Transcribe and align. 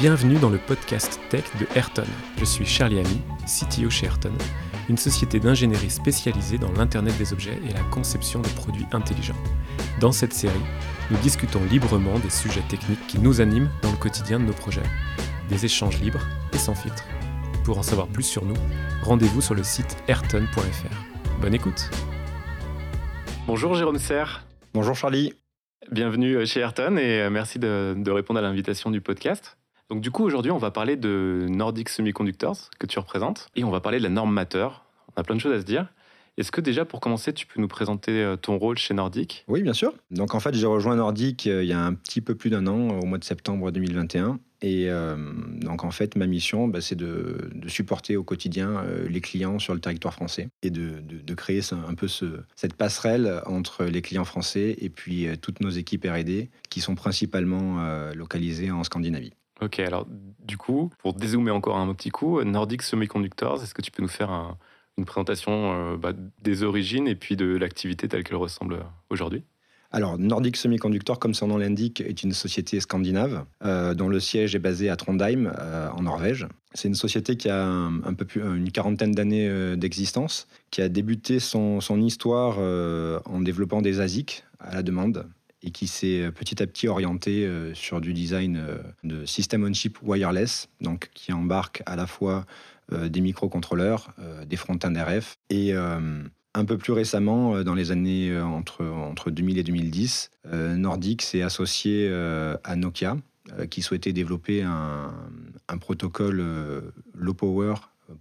Bienvenue 0.00 0.38
dans 0.38 0.48
le 0.48 0.56
podcast 0.56 1.20
tech 1.28 1.44
de 1.60 1.66
Ayrton. 1.76 2.06
Je 2.38 2.46
suis 2.46 2.64
Charlie 2.64 3.00
Ami, 3.00 3.20
CTO 3.44 3.90
chez 3.90 4.06
Ayrton, 4.06 4.32
une 4.88 4.96
société 4.96 5.40
d'ingénierie 5.40 5.90
spécialisée 5.90 6.56
dans 6.56 6.72
l'Internet 6.72 7.18
des 7.18 7.34
objets 7.34 7.58
et 7.68 7.74
la 7.74 7.82
conception 7.90 8.40
de 8.40 8.48
produits 8.48 8.86
intelligents. 8.92 9.36
Dans 10.00 10.10
cette 10.10 10.32
série, 10.32 10.54
nous 11.10 11.18
discutons 11.18 11.62
librement 11.64 12.18
des 12.18 12.30
sujets 12.30 12.62
techniques 12.62 13.06
qui 13.08 13.18
nous 13.18 13.42
animent 13.42 13.68
dans 13.82 13.90
le 13.90 13.98
quotidien 13.98 14.40
de 14.40 14.46
nos 14.46 14.54
projets. 14.54 14.88
Des 15.50 15.66
échanges 15.66 16.00
libres 16.00 16.26
et 16.54 16.58
sans 16.58 16.74
filtre. 16.74 17.04
Pour 17.62 17.76
en 17.76 17.82
savoir 17.82 18.06
plus 18.08 18.22
sur 18.22 18.46
nous, 18.46 18.56
rendez-vous 19.02 19.42
sur 19.42 19.54
le 19.54 19.62
site 19.62 19.98
ayrton.fr. 20.08 21.42
Bonne 21.42 21.52
écoute 21.52 21.90
Bonjour 23.46 23.74
Jérôme 23.74 23.98
Serre. 23.98 24.46
Bonjour 24.72 24.94
Charlie. 24.94 25.34
Bienvenue 25.90 26.46
chez 26.46 26.60
Ayrton 26.60 26.96
et 26.96 27.28
merci 27.28 27.58
de, 27.58 27.94
de 27.98 28.10
répondre 28.10 28.38
à 28.38 28.42
l'invitation 28.42 28.90
du 28.90 29.02
podcast. 29.02 29.58
Donc 29.90 30.00
du 30.00 30.12
coup, 30.12 30.22
aujourd'hui, 30.22 30.52
on 30.52 30.58
va 30.58 30.70
parler 30.70 30.96
de 30.96 31.46
Nordic 31.48 31.88
Semiconductors 31.88 32.70
que 32.78 32.86
tu 32.86 33.00
représentes 33.00 33.48
et 33.56 33.64
on 33.64 33.70
va 33.70 33.80
parler 33.80 33.98
de 33.98 34.04
la 34.04 34.08
norme 34.08 34.32
Matter. 34.32 34.68
On 35.08 35.20
a 35.20 35.24
plein 35.24 35.34
de 35.34 35.40
choses 35.40 35.52
à 35.52 35.60
se 35.60 35.66
dire. 35.66 35.88
Est-ce 36.36 36.52
que 36.52 36.60
déjà, 36.60 36.84
pour 36.84 37.00
commencer, 37.00 37.32
tu 37.32 37.44
peux 37.44 37.60
nous 37.60 37.68
présenter 37.68 38.12
euh, 38.22 38.36
ton 38.36 38.56
rôle 38.56 38.78
chez 38.78 38.94
Nordic? 38.94 39.44
Oui, 39.48 39.62
bien 39.62 39.72
sûr. 39.72 39.92
Donc 40.12 40.34
en 40.34 40.40
fait, 40.40 40.54
j'ai 40.54 40.64
rejoint 40.64 40.94
Nordic 40.94 41.46
euh, 41.48 41.64
il 41.64 41.68
y 41.68 41.72
a 41.72 41.84
un 41.84 41.92
petit 41.92 42.20
peu 42.20 42.36
plus 42.36 42.50
d'un 42.50 42.68
an, 42.68 43.00
au 43.00 43.04
mois 43.04 43.18
de 43.18 43.24
septembre 43.24 43.72
2021. 43.72 44.38
Et 44.62 44.88
euh, 44.88 45.16
donc 45.60 45.82
en 45.82 45.90
fait, 45.90 46.16
ma 46.16 46.26
mission, 46.26 46.68
bah, 46.68 46.80
c'est 46.80 46.94
de, 46.94 47.50
supporter 47.66 48.16
au 48.16 48.22
quotidien 48.22 48.84
les 49.08 49.20
clients 49.20 49.58
sur 49.58 49.74
le 49.74 49.80
territoire 49.80 50.14
français 50.14 50.48
et 50.62 50.70
de, 50.70 51.34
créer 51.34 51.60
un 51.72 51.94
peu 51.94 52.06
cette 52.08 52.74
passerelle 52.74 53.42
entre 53.46 53.84
les 53.84 54.02
clients 54.02 54.24
français 54.24 54.76
et 54.78 54.90
puis 54.90 55.26
toutes 55.40 55.60
nos 55.60 55.70
équipes 55.70 56.06
R&D 56.06 56.50
qui 56.68 56.80
sont 56.80 56.94
principalement 56.94 57.82
localisées 58.12 58.70
en 58.70 58.84
Scandinavie. 58.84 59.32
Ok, 59.60 59.78
alors 59.80 60.06
du 60.46 60.56
coup, 60.56 60.90
pour 60.98 61.14
dézoomer 61.14 61.50
encore 61.50 61.76
un 61.76 61.92
petit 61.94 62.10
coup, 62.10 62.42
Nordic 62.42 62.82
Semiconductors, 62.82 63.62
est-ce 63.62 63.74
que 63.74 63.82
tu 63.82 63.90
peux 63.90 64.02
nous 64.02 64.08
faire 64.08 64.56
une 64.96 65.04
présentation 65.04 65.72
euh, 65.72 65.96
bah, 65.96 66.12
des 66.42 66.62
origines 66.62 67.08
et 67.08 67.14
puis 67.14 67.36
de 67.36 67.56
l'activité 67.56 68.08
telle 68.08 68.24
qu'elle 68.24 68.36
ressemble 68.36 68.84
aujourd'hui? 69.10 69.44
Alors, 69.92 70.18
Nordic 70.18 70.56
Semiconductor, 70.56 71.18
comme 71.18 71.34
son 71.34 71.48
nom 71.48 71.56
l'indique, 71.56 72.00
est 72.00 72.22
une 72.22 72.32
société 72.32 72.78
scandinave 72.78 73.44
euh, 73.64 73.92
dont 73.92 74.08
le 74.08 74.20
siège 74.20 74.54
est 74.54 74.60
basé 74.60 74.88
à 74.88 74.94
Trondheim, 74.96 75.52
euh, 75.58 75.88
en 75.90 76.02
Norvège. 76.02 76.46
C'est 76.74 76.86
une 76.86 76.94
société 76.94 77.36
qui 77.36 77.48
a 77.48 77.66
un, 77.66 78.14
peu 78.14 78.24
plus, 78.24 78.40
une 78.40 78.70
quarantaine 78.70 79.10
d'années 79.10 79.76
d'existence, 79.76 80.46
qui 80.70 80.80
a 80.80 80.88
débuté 80.88 81.40
son, 81.40 81.80
son 81.80 82.00
histoire 82.00 82.58
en 83.26 83.40
développant 83.40 83.82
des 83.82 84.00
ASIC 84.00 84.44
à 84.60 84.76
la 84.76 84.84
demande, 84.84 85.26
et 85.62 85.70
qui 85.70 85.86
s'est 85.86 86.22
euh, 86.22 86.30
petit 86.30 86.62
à 86.62 86.66
petit 86.66 86.88
orienté 86.88 87.46
euh, 87.46 87.74
sur 87.74 88.00
du 88.00 88.12
design 88.12 88.56
euh, 88.56 88.78
de 89.04 89.24
system 89.24 89.64
on 89.64 89.72
chip 89.72 89.98
wireless, 90.02 90.68
donc 90.80 91.10
qui 91.14 91.32
embarque 91.32 91.82
à 91.86 91.96
la 91.96 92.06
fois 92.06 92.46
des 92.92 93.20
microcontrôleurs, 93.20 94.12
des 94.48 94.56
front-end 94.56 94.92
RF 94.92 95.38
et 95.48 95.72
un 95.72 96.64
peu 96.64 96.76
plus 96.76 96.92
récemment, 96.92 97.62
dans 97.62 97.74
les 97.74 97.92
années 97.92 98.36
entre, 98.40 98.84
entre 98.84 99.30
2000 99.30 99.58
et 99.58 99.62
2010, 99.62 100.32
Nordic 100.76 101.22
s'est 101.22 101.42
associé 101.42 102.12
à 102.12 102.74
Nokia, 102.74 103.16
qui 103.70 103.82
souhaitait 103.82 104.12
développer 104.12 104.64
un 104.64 105.78
protocole 105.78 106.42
low 107.14 107.34
power 107.34 107.74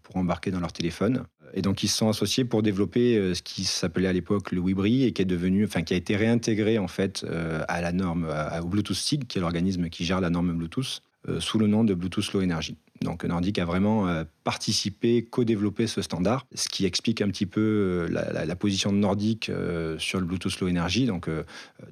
pour 0.04 0.18
embarquer 0.18 0.52
dans 0.52 0.60
leur 0.60 0.74
téléphone. 0.74 1.24
Et 1.54 1.62
donc, 1.62 1.84
ils 1.84 1.88
se 1.88 1.98
sont 1.98 2.10
associés 2.10 2.46
pour 2.46 2.62
développer 2.62 3.18
euh, 3.18 3.34
ce 3.34 3.42
qui 3.42 3.64
s'appelait 3.64 4.08
à 4.08 4.14
l'époque 4.14 4.52
le 4.52 4.60
Wibri 4.60 5.04
et 5.04 5.14
qui 5.14 5.22
est 5.22 5.26
devenu, 5.26 5.66
enfin, 5.66 5.82
qui 5.82 5.94
a 5.94 5.98
été 5.98 6.16
réintégré 6.16 6.78
en 6.78 6.88
fait 6.88 7.24
euh, 7.24 7.64
à 7.68 7.82
la 7.82 7.92
norme, 7.92 8.28
au 8.62 8.68
Bluetooth 8.68 8.96
SIG, 8.96 9.26
qui 9.26 9.38
est 9.38 9.42
l'organisme 9.42 9.90
qui 9.90 10.06
gère 10.06 10.22
la 10.22 10.30
norme 10.30 10.54
Bluetooth, 10.54 11.02
euh, 11.28 11.40
sous 11.42 11.60
le 11.60 11.68
nom 11.68 11.84
de 11.84 11.94
Bluetooth 11.94 12.32
Low 12.34 12.42
Energy. 12.42 12.78
Donc 13.02 13.24
Nordic 13.24 13.58
a 13.60 13.66
vraiment 13.66 14.24
participé, 14.44 15.24
co-développé 15.24 15.88
ce 15.88 16.02
standard, 16.02 16.46
ce 16.54 16.68
qui 16.68 16.86
explique 16.86 17.22
un 17.22 17.30
petit 17.30 17.46
peu 17.46 18.08
la, 18.10 18.56
position 18.56 18.92
de 18.92 18.98
Nordic 18.98 19.52
sur 19.98 20.20
le 20.20 20.26
Bluetooth 20.26 20.60
Low 20.60 20.70
Energy, 20.70 21.06
donc 21.06 21.30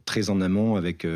très 0.05 0.29
en 0.29 0.41
amont 0.41 0.75
avec 0.75 1.07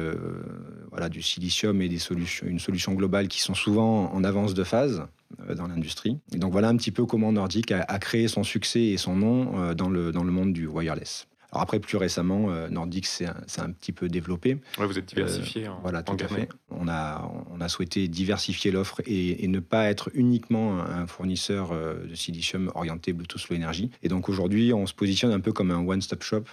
voilà, 0.91 1.09
du 1.09 1.21
silicium 1.21 1.81
et 1.81 1.89
des 1.89 1.99
solutions, 1.99 2.47
une 2.47 2.59
solution 2.59 2.93
globale 2.93 3.27
qui 3.27 3.41
sont 3.41 3.53
souvent 3.53 4.11
en 4.13 4.23
avance 4.23 4.53
de 4.53 4.63
phase 4.63 5.03
euh, 5.49 5.55
dans 5.55 5.67
l'industrie. 5.67 6.17
Et 6.33 6.37
donc 6.37 6.51
voilà 6.51 6.69
un 6.69 6.77
petit 6.77 6.91
peu 6.91 7.05
comment 7.05 7.31
Nordic 7.31 7.71
a, 7.71 7.99
créé 7.99 8.27
son 8.27 8.43
succès 8.43 8.81
et 8.81 8.97
son 8.97 9.15
nom 9.15 9.59
euh, 9.59 9.73
dans 9.73 9.89
le, 9.89 10.11
dans 10.11 10.23
le 10.23 10.31
monde 10.31 10.53
du 10.53 10.67
wireless. 10.67 11.27
Alors 11.51 11.63
après, 11.63 11.79
plus 11.79 11.97
récemment, 11.97 12.49
euh, 12.49 12.69
Nordic 12.69 13.05
s'est 13.05 13.25
un, 13.25 13.71
petit 13.71 13.91
peu 13.91 14.07
développé. 14.07 14.57
vous 14.77 14.97
êtes 14.97 15.05
diversifié. 15.05 15.69
voilà, 15.81 16.01
tout 16.03 16.15
à 16.19 16.27
fait. 16.27 16.49
On 16.69 16.87
a, 16.87 17.29
on 17.51 17.59
a 17.59 17.67
souhaité 17.67 18.07
diversifier 18.07 18.71
l'offre 18.71 19.01
et, 19.05 19.47
ne 19.47 19.59
pas 19.59 19.89
être 19.89 20.09
uniquement 20.13 20.79
un 20.81 21.07
fournisseur 21.07 21.73
de 21.73 22.15
silicium 22.15 22.71
orienté 22.73 23.11
Bluetooth 23.11 23.49
Low 23.49 23.57
Energy. 23.57 23.91
Et 24.01 24.07
donc 24.07 24.29
aujourd'hui, 24.29 24.73
on 24.73 24.85
se 24.85 24.93
positionne 24.93 25.33
un 25.33 25.41
peu 25.41 25.51
comme 25.51 25.71
un 25.71 25.85
one-stop 25.85 26.23
shop 26.23 26.43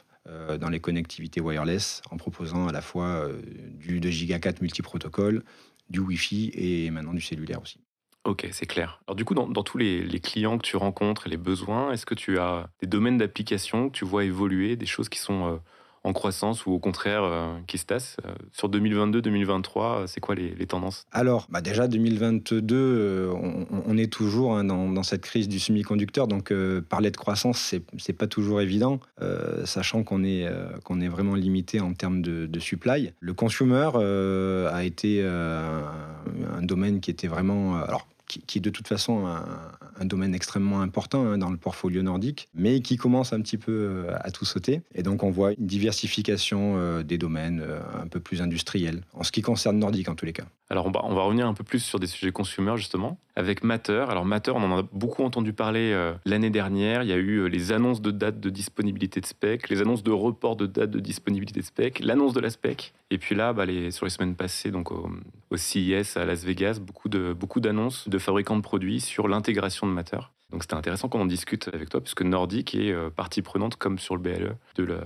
dans 0.60 0.68
les 0.68 0.80
connectivités 0.80 1.40
wireless 1.40 2.02
en 2.10 2.16
proposant 2.16 2.66
à 2.66 2.72
la 2.72 2.80
fois 2.80 3.28
du 3.78 4.00
2 4.00 4.10
Giga 4.10 4.40
4 4.40 4.62
multiprotocole, 4.62 5.44
du 5.90 6.00
Wi-Fi 6.00 6.50
et 6.54 6.90
maintenant 6.90 7.14
du 7.14 7.20
cellulaire 7.20 7.62
aussi. 7.62 7.78
Ok, 8.28 8.46
c'est 8.52 8.66
clair. 8.66 9.00
Alors 9.06 9.16
du 9.16 9.24
coup, 9.24 9.32
dans, 9.32 9.62
tous 9.62 9.78
les, 9.78 10.20
clients 10.20 10.58
que 10.58 10.62
tu 10.62 10.76
rencontres 10.76 11.26
et 11.26 11.30
les 11.30 11.38
besoins, 11.38 11.92
est-ce 11.92 12.04
que 12.04 12.14
tu 12.14 12.38
as 12.38 12.68
des 12.82 12.86
domaines 12.86 13.16
d'application 13.16 13.88
que 13.88 13.96
tu 13.96 14.04
vois 14.04 14.24
évoluer, 14.24 14.76
des 14.76 14.84
choses 14.84 15.08
qui 15.08 15.18
sont 15.18 15.46
euh, 15.46 15.56
en 16.04 16.12
croissance 16.12 16.66
ou 16.66 16.72
au 16.72 16.78
contraire 16.78 17.22
euh, 17.24 17.56
qui 17.66 17.78
se 17.78 17.86
tassent 17.86 18.18
euh, 18.26 18.34
Sur 18.52 18.68
2022-2023, 18.68 20.06
c'est 20.08 20.20
quoi 20.20 20.34
les, 20.34 20.66
tendances? 20.66 21.06
Alors, 21.10 21.46
bah 21.48 21.62
déjà 21.62 21.88
2022, 21.88 23.30
on, 23.32 23.96
est 23.96 24.12
toujours 24.12 24.54
hein, 24.54 24.64
dans, 24.64 25.02
cette 25.02 25.22
crise 25.22 25.48
du 25.48 25.58
semi-conducteur, 25.58 26.28
donc 26.28 26.52
parler 26.90 27.10
de 27.10 27.16
croissance, 27.16 27.58
c'est, 27.58 27.82
c'est 27.96 28.12
pas 28.12 28.26
toujours 28.26 28.60
évident, 28.60 29.00
sachant 29.64 30.02
qu'on 30.02 30.22
est, 30.22 30.46
qu'on 30.84 31.00
est 31.00 31.08
vraiment 31.08 31.34
limité 31.34 31.80
en 31.80 31.94
termes 31.94 32.20
de, 32.20 32.60
supply. 32.60 33.14
Le 33.20 33.32
consumer 33.32 33.90
a 33.96 34.84
été 34.84 35.24
un 35.24 36.62
domaine 36.62 37.00
qui 37.00 37.10
était 37.10 37.28
vraiment... 37.28 37.76
alors, 37.76 38.06
qui, 38.28 38.58
est 38.58 38.60
de 38.60 38.70
toute 38.70 38.86
façon 38.86 39.26
un, 39.26 40.04
domaine 40.04 40.34
extrêmement 40.34 40.80
important 40.80 41.24
hein, 41.24 41.38
dans 41.38 41.50
le 41.50 41.56
portfolio 41.56 42.02
nordique, 42.02 42.48
mais 42.54 42.80
qui 42.80 42.96
commence 42.96 43.32
un 43.32 43.40
petit 43.40 43.58
peu 43.58 43.72
euh, 43.72 44.16
à 44.20 44.30
tout 44.30 44.44
sauter. 44.44 44.82
Et 44.94 45.02
donc 45.02 45.22
on 45.22 45.30
voit 45.30 45.52
une 45.52 45.66
diversification 45.66 46.74
euh, 46.76 47.02
des 47.02 47.18
domaines 47.18 47.60
euh, 47.60 47.80
un 48.00 48.06
peu 48.06 48.20
plus 48.20 48.40
industriels, 48.40 49.02
en 49.14 49.24
ce 49.24 49.32
qui 49.32 49.42
concerne 49.42 49.78
nordique 49.78 50.08
en 50.08 50.14
tous 50.14 50.26
les 50.26 50.32
cas. 50.32 50.46
Alors 50.70 50.86
on 50.86 50.90
va, 50.90 51.22
revenir 51.22 51.46
un 51.46 51.54
peu 51.54 51.64
plus 51.64 51.78
sur 51.78 51.98
des 51.98 52.06
sujets 52.06 52.30
consumer 52.30 52.76
justement, 52.76 53.18
avec 53.36 53.64
Matter. 53.64 54.04
Alors 54.08 54.26
Matter, 54.26 54.50
on 54.50 54.62
en 54.62 54.78
a 54.78 54.82
beaucoup 54.92 55.24
entendu 55.24 55.54
parler 55.54 55.96
l'année 56.26 56.50
dernière. 56.50 57.02
Il 57.02 57.08
y 57.08 57.12
a 57.12 57.16
eu 57.16 57.48
les 57.48 57.72
annonces 57.72 58.02
de 58.02 58.10
date 58.10 58.38
de 58.38 58.50
disponibilité 58.50 59.20
de 59.22 59.26
spec, 59.26 59.70
les 59.70 59.80
annonces 59.80 60.02
de 60.02 60.10
report 60.10 60.56
de 60.56 60.66
date 60.66 60.90
de 60.90 61.00
disponibilité 61.00 61.60
de 61.60 61.64
spec, 61.64 62.00
l'annonce 62.00 62.34
de 62.34 62.40
la 62.40 62.50
spec. 62.50 62.92
Et 63.10 63.16
puis 63.16 63.34
là, 63.34 63.54
bah, 63.54 63.64
sur 63.90 64.04
les 64.04 64.10
semaines 64.10 64.34
passées, 64.34 64.70
donc 64.70 64.92
au, 64.92 65.10
au 65.50 65.56
CIS 65.56 66.16
à 66.16 66.26
Las 66.26 66.44
Vegas, 66.44 66.80
beaucoup 66.80 67.08
de 67.08 67.34
d'annonces 67.60 68.08
de 68.08 68.18
fabricants 68.18 68.56
de 68.56 68.62
produits 68.62 69.00
sur 69.00 69.26
l'intégration 69.26 69.86
de 69.86 69.92
Matter. 69.92 70.18
Donc 70.50 70.62
c'était 70.62 70.74
intéressant 70.74 71.08
qu'on 71.08 71.20
en 71.20 71.26
discute 71.26 71.68
avec 71.72 71.90
toi, 71.90 72.00
puisque 72.00 72.22
Nordic 72.22 72.74
est 72.74 72.92
euh, 72.92 73.10
partie 73.10 73.42
prenante, 73.42 73.76
comme 73.76 73.98
sur 73.98 74.16
le 74.16 74.22
BLE, 74.22 74.56
de 74.76 74.84
la, 74.84 75.00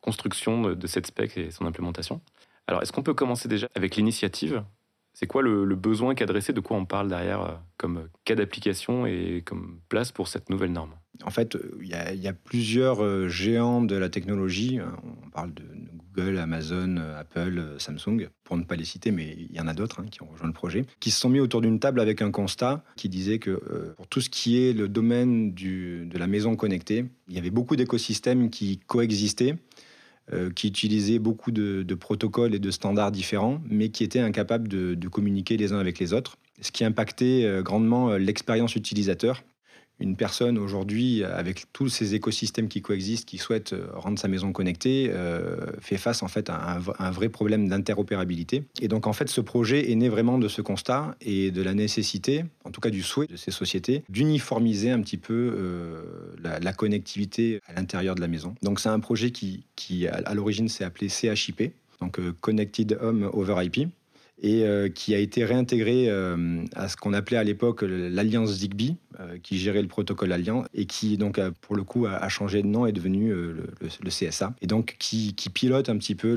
construction 0.00 0.62
de 0.62 0.86
cette 0.88 1.06
spec 1.06 1.36
et 1.38 1.52
son 1.52 1.64
implémentation. 1.64 2.20
Alors 2.66 2.82
est-ce 2.82 2.90
qu'on 2.90 3.04
peut 3.04 3.14
commencer 3.14 3.46
déjà 3.46 3.68
avec 3.76 3.94
l'initiative? 3.94 4.64
C'est 5.12 5.26
quoi 5.26 5.42
le, 5.42 5.74
besoin 5.74 6.14
qu'adresser 6.14 6.52
De 6.52 6.60
quoi 6.60 6.76
on 6.76 6.84
parle 6.84 7.08
derrière 7.08 7.42
euh, 7.42 7.54
comme 7.76 8.08
cas 8.24 8.34
d'application 8.34 9.06
et 9.06 9.42
comme 9.44 9.80
place 9.88 10.12
pour 10.12 10.28
cette 10.28 10.50
nouvelle 10.50 10.72
norme? 10.72 10.94
En 11.24 11.30
fait, 11.30 11.56
il 11.80 11.88
y, 11.88 12.28
a 12.28 12.32
plusieurs 12.32 13.04
euh, 13.04 13.28
géants 13.28 13.82
de 13.82 13.94
la 13.94 14.08
technologie. 14.08 14.80
On 14.80 15.30
parle 15.30 15.52
de 15.54 15.62
Google, 16.14 16.38
Amazon, 16.38 16.96
Apple, 16.96 17.74
Samsung, 17.78 18.28
pour 18.44 18.56
ne 18.56 18.64
pas 18.64 18.76
les 18.76 18.84
citer, 18.84 19.10
mais 19.10 19.36
il 19.38 19.54
y 19.54 19.60
en 19.60 19.68
a 19.68 19.74
d'autres 19.74 20.00
hein, 20.00 20.06
qui 20.10 20.22
ont 20.22 20.26
rejoint 20.26 20.46
le 20.46 20.52
projet, 20.52 20.84
qui 21.00 21.10
se 21.10 21.20
sont 21.20 21.28
mis 21.28 21.40
autour 21.40 21.60
d'une 21.60 21.78
table 21.78 22.00
avec 22.00 22.22
un 22.22 22.30
constat 22.30 22.84
qui 22.96 23.08
disait 23.08 23.38
que 23.38 23.50
euh, 23.50 23.94
pour 23.96 24.06
tout 24.08 24.20
ce 24.20 24.30
qui 24.30 24.62
est 24.62 24.72
le 24.72 24.88
domaine 24.88 25.54
de 25.54 26.18
la 26.18 26.26
maison 26.26 26.56
connectée, 26.56 27.04
il 27.28 27.34
y 27.34 27.38
avait 27.38 27.50
beaucoup 27.50 27.76
d'écosystèmes 27.76 28.50
qui 28.50 28.78
coexistaient 28.78 29.56
euh, 30.32 30.50
qui 30.50 30.68
utilisaient 30.68 31.18
beaucoup 31.18 31.50
de, 31.50 31.94
protocoles 31.94 32.54
et 32.54 32.58
de 32.58 32.70
standards 32.70 33.12
différents, 33.12 33.60
mais 33.68 33.90
qui 33.90 34.02
étaient 34.02 34.20
incapables 34.20 34.66
de, 34.66 35.08
communiquer 35.08 35.58
les 35.58 35.72
uns 35.72 35.78
avec 35.78 35.98
les 35.98 36.14
autres, 36.14 36.38
ce 36.60 36.72
qui 36.72 36.84
impactait 36.84 37.44
euh, 37.44 37.62
grandement 37.62 38.10
euh, 38.10 38.18
l'expérience 38.18 38.74
utilisateur 38.74 39.42
une 40.02 40.16
personne 40.16 40.58
aujourd'hui, 40.58 41.22
avec 41.24 41.72
tous 41.72 41.88
ces 41.88 42.14
écosystèmes 42.14 42.68
qui 42.68 42.82
coexistent, 42.82 43.26
qui 43.26 43.38
souhaite 43.38 43.72
euh, 43.72 43.86
rendre 43.94 44.18
sa 44.18 44.28
maison 44.28 44.52
connectée, 44.52 45.10
euh, 45.10 45.56
fait 45.80 45.96
face 45.96 46.22
en 46.22 46.28
fait 46.28 46.50
à 46.50 46.80
un, 46.98 47.10
vrai 47.10 47.28
problème 47.28 47.68
d'interopérabilité. 47.68 48.64
Et 48.80 48.88
donc 48.88 49.06
en 49.06 49.12
fait, 49.12 49.28
ce 49.28 49.40
projet 49.40 49.90
est 49.90 49.94
né 49.94 50.08
vraiment 50.08 50.38
de 50.38 50.48
ce 50.48 50.60
constat 50.60 51.14
et 51.20 51.50
de 51.50 51.62
la 51.62 51.74
nécessité, 51.74 52.44
en 52.64 52.70
tout 52.70 52.80
cas 52.80 52.90
du 52.90 53.02
souhait 53.02 53.28
de 53.28 53.36
ces 53.36 53.52
sociétés, 53.52 54.02
d'uniformiser 54.08 54.90
un 54.90 55.00
petit 55.00 55.18
peu 55.18 55.54
euh, 55.56 56.02
la, 56.42 56.72
connectivité 56.72 57.60
à 57.68 57.74
l'intérieur 57.74 58.14
de 58.16 58.20
la 58.20 58.28
maison. 58.28 58.54
Donc 58.62 58.80
c'est 58.80 58.88
un 58.88 58.98
projet 58.98 59.30
qui, 59.30 59.64
qui 59.76 60.08
à 60.08 60.34
l'origine 60.34 60.68
s'est 60.68 60.84
appelé 60.84 61.08
CHIP, 61.08 61.72
donc 62.00 62.18
Connected 62.40 62.98
Home 63.00 63.30
over 63.32 63.62
IP 63.62 63.88
et 64.42 64.64
qui 64.94 65.14
a 65.14 65.18
été 65.18 65.44
réintégré 65.44 66.10
à 66.10 66.88
ce 66.88 66.96
qu'on 66.96 67.12
appelait 67.12 67.36
à 67.36 67.44
l'époque 67.44 67.82
l'Alliance 67.82 68.50
Zigbee, 68.50 68.96
qui 69.42 69.56
gérait 69.56 69.82
le 69.82 69.88
protocole 69.88 70.32
Alliance 70.32 70.66
et 70.74 70.86
qui 70.86 71.16
donc 71.16 71.40
pour 71.60 71.76
le 71.76 71.84
coup 71.84 72.06
a, 72.06 72.28
changé 72.28 72.62
de 72.62 72.66
nom 72.66 72.86
et 72.86 72.88
est 72.88 72.92
devenu 72.92 73.32
le, 73.32 73.64
CSA 74.08 74.54
et 74.60 74.66
donc 74.66 74.96
qui, 74.98 75.32
pilote 75.54 75.88
un 75.88 75.96
petit 75.96 76.16
peu 76.16 76.34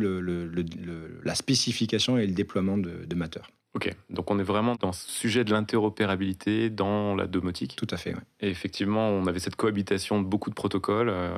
la 1.23 1.35
spécification 1.35 2.17
et 2.17 2.27
le 2.27 2.33
déploiement 2.33 2.77
de, 2.77 3.05
de 3.07 3.15
Matter. 3.15 3.41
Ok, 3.75 3.93
donc 4.09 4.31
on 4.31 4.39
est 4.39 4.43
vraiment 4.43 4.75
dans 4.75 4.93
ce 4.93 5.11
sujet 5.11 5.43
de 5.43 5.51
l'interopérabilité 5.51 6.69
dans 6.69 7.13
la 7.13 7.27
domotique. 7.27 7.75
Tout 7.75 7.87
à 7.91 7.97
fait, 7.97 8.13
oui. 8.13 8.21
Et 8.39 8.49
effectivement, 8.49 9.09
on 9.09 9.27
avait 9.27 9.39
cette 9.39 9.57
cohabitation 9.57 10.21
de 10.21 10.25
beaucoup 10.25 10.49
de 10.49 10.55
protocoles. 10.55 11.09
Euh, 11.09 11.35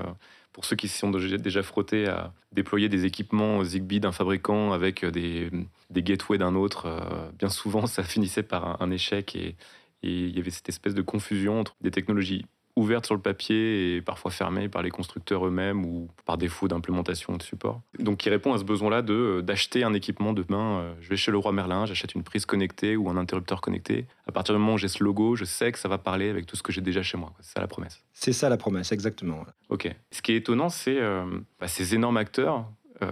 pour 0.54 0.63
ceux 0.63 0.75
qui 0.75 0.88
s'y 0.88 1.00
sont 1.00 1.10
déjà 1.10 1.63
frottés 1.63 2.07
à 2.07 2.34
déployer 2.51 2.89
des 2.89 3.06
équipements 3.06 3.63
Zigbee 3.63 4.00
d'un 4.00 4.12
fabricant 4.12 4.72
avec 4.72 5.04
des, 5.04 5.50
des 5.89 6.04
gateways 6.04 6.38
d'un 6.38 6.54
autre, 6.54 6.86
euh, 6.86 7.30
bien 7.38 7.50
souvent 7.50 7.88
ça 7.88 8.04
finissait 8.04 8.44
par 8.44 8.81
un, 8.81 8.92
échec 8.92 9.36
et, 9.36 9.56
et 10.04 10.12
il 10.12 10.36
y 10.36 10.40
avait 10.40 10.51
cette 10.51 10.69
espèce 10.69 10.94
de 10.94 11.01
confusion 11.01 11.60
entre 11.60 11.75
des 11.81 11.92
technologies 11.92 12.45
ouverte 12.78 13.08
sur 13.08 13.16
le 13.16 13.22
papier 13.22 13.96
et 13.96 14.02
parfois 14.02 14.30
fermée 14.30 14.70
par 14.70 14.84
les 14.84 14.92
constructeurs 14.92 15.46
eux-mêmes 15.46 15.84
ou 15.84 16.10
par 16.26 16.38
défaut 16.38 16.68
d'implémentation 16.68 17.36
de 17.36 17.42
support. 17.42 17.82
Donc 18.00 18.20
qui 18.20 18.30
répond 18.30 18.54
à 18.54 18.60
ce 18.60 18.64
besoin-là 18.64 19.02
de 19.02 19.14
euh, 19.14 19.42
d'acheter 19.42 19.84
un 19.84 19.94
équipement 19.94 20.32
demain. 20.32 20.80
Euh, 20.80 20.94
je 21.02 21.10
vais 21.10 21.18
chez 21.18 21.32
le 21.32 21.40
roi 21.40 21.52
Merlin, 21.52 21.86
j'achète 21.86 22.14
une 22.14 22.24
prise 22.24 22.46
connectée 22.46 22.96
ou 22.96 23.10
un 23.10 23.18
interrupteur 23.18 23.62
connecté. 23.62 24.06
À 24.28 24.32
partir 24.32 24.54
du 24.54 24.62
moment 24.62 24.76
où 24.76 24.78
j'ai 24.78 24.88
ce 24.88 25.04
logo, 25.04 25.36
je 25.36 25.44
sais 25.44 25.72
que 25.72 25.80
ça 25.80 25.90
va 25.90 25.98
parler 25.98 26.30
avec 26.30 26.46
tout 26.46 26.56
ce 26.56 26.62
que 26.62 26.72
j'ai 26.72 26.82
déjà 26.82 27.02
chez 27.02 27.18
moi. 27.18 27.34
C'est 27.40 27.54
ça 27.54 27.62
la 27.62 27.68
promesse. 27.68 28.04
C'est 28.14 28.34
ça 28.34 28.48
la 28.48 28.58
promesse, 28.58 28.92
exactement. 28.92 29.44
Ok. 29.70 29.92
Ce 30.12 30.22
qui 30.22 30.34
est 30.34 30.38
étonnant, 30.38 30.70
c'est 30.70 31.00
euh, 31.00 31.26
bah, 31.60 31.68
ces 31.68 31.96
énormes 31.96 32.18
acteurs, 32.18 32.66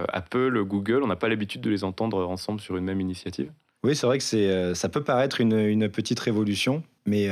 Apple, 0.08 0.64
Google, 0.64 1.04
on 1.04 1.06
n'a 1.06 1.14
pas 1.14 1.28
l'habitude 1.28 1.60
de 1.60 1.70
les 1.70 1.84
entendre 1.84 2.26
ensemble 2.28 2.60
sur 2.60 2.76
une 2.76 2.84
même 2.84 3.00
initiative. 3.00 3.52
Oui, 3.84 3.94
c'est 3.94 4.04
vrai 4.04 4.18
que 4.18 4.24
c'est, 4.24 4.74
ça 4.74 4.88
peut 4.88 5.04
paraître 5.04 5.40
une, 5.40 5.56
une 5.56 5.88
petite 5.88 6.18
révolution, 6.18 6.82
mais 7.06 7.30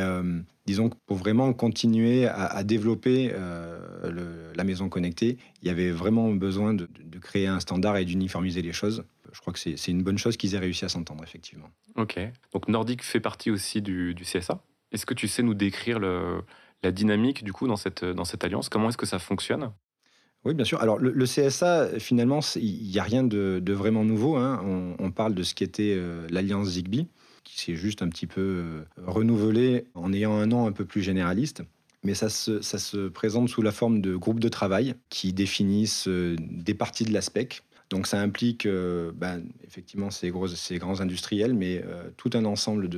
disons 0.66 0.88
que 0.88 0.96
pour 1.06 1.16
vraiment 1.16 1.52
continuer 1.52 2.26
à, 2.26 2.62
développer 2.64 3.32
euh, 3.34 4.52
la 4.54 4.64
maison 4.64 4.88
connectée, 4.88 5.38
il 5.62 5.68
y 5.68 5.70
avait 5.70 5.90
vraiment 5.90 6.30
besoin 6.30 6.74
de, 6.74 6.88
créer 7.20 7.46
un 7.46 7.60
standard 7.60 7.96
et 7.96 8.04
d'uniformiser 8.04 8.60
les 8.60 8.72
choses. 8.72 9.04
Je 9.32 9.40
crois 9.40 9.52
que 9.52 9.58
c'est 9.58 9.88
une 9.88 10.02
bonne 10.02 10.18
chose 10.18 10.36
qu'ils 10.36 10.54
aient 10.54 10.58
réussi 10.58 10.84
à 10.84 10.88
s'entendre, 10.88 11.24
effectivement. 11.24 11.68
Ok. 11.96 12.18
Donc 12.52 12.68
Nordic 12.68 13.02
fait 13.02 13.20
partie 13.20 13.50
aussi 13.50 13.82
du, 13.82 14.14
CSA. 14.22 14.60
Est-ce 14.92 15.06
que 15.06 15.14
tu 15.14 15.26
sais 15.26 15.42
nous 15.42 15.54
décrire 15.54 15.98
la 15.98 16.92
dynamique, 16.92 17.44
du 17.44 17.52
coup, 17.52 17.66
dans 17.66 17.76
cette, 17.76 18.04
dans 18.04 18.24
cette 18.24 18.44
alliance? 18.44 18.68
Comment 18.68 18.90
est-ce 18.90 18.98
que 18.98 19.06
ça 19.06 19.18
fonctionne? 19.18 19.72
Oui, 20.44 20.52
bien 20.52 20.64
sûr. 20.64 20.80
Alors, 20.80 20.98
le, 20.98 21.24
CSA, 21.24 21.98
finalement, 21.98 22.40
il 22.56 22.90
n'y 22.90 22.98
a 22.98 23.02
rien 23.02 23.24
de, 23.24 23.72
vraiment 23.72 24.04
nouveau. 24.04 24.36
Hein. 24.36 24.62
On, 24.98 25.10
parle 25.10 25.34
de 25.34 25.42
ce 25.42 25.54
qui 25.54 25.64
était 25.64 25.94
euh, 25.96 26.26
l'Alliance 26.30 26.68
Zigbee 26.68 27.08
qui 27.44 27.60
s'est 27.60 27.76
juste 27.76 28.02
un 28.02 28.08
petit 28.08 28.26
peu 28.26 28.40
euh, 28.40 28.84
renouvelé 29.06 29.84
en 29.94 30.12
ayant 30.12 30.34
un 30.34 30.46
nom 30.46 30.66
un 30.66 30.72
peu 30.72 30.84
plus 30.84 31.02
généraliste. 31.02 31.62
Mais 32.02 32.14
ça 32.14 32.28
se, 32.28 32.60
ça 32.60 32.78
se 32.78 33.08
présente 33.08 33.48
sous 33.48 33.62
la 33.62 33.72
forme 33.72 34.00
de 34.00 34.16
groupes 34.16 34.40
de 34.40 34.48
travail 34.48 34.94
qui 35.08 35.32
définissent 35.32 36.08
euh, 36.08 36.36
des 36.38 36.74
parties 36.74 37.04
de 37.04 37.12
la 37.12 37.20
spec. 37.20 37.62
Donc 37.90 38.06
ça 38.06 38.20
implique 38.20 38.66
euh, 38.66 39.12
ben, 39.14 39.42
effectivement 39.62 40.10
ces, 40.10 40.30
gros, 40.30 40.48
ces 40.48 40.78
grands 40.78 41.00
industriels, 41.00 41.54
mais 41.54 41.84
tout 42.16 42.30
un 42.32 42.44
ensemble 42.46 42.88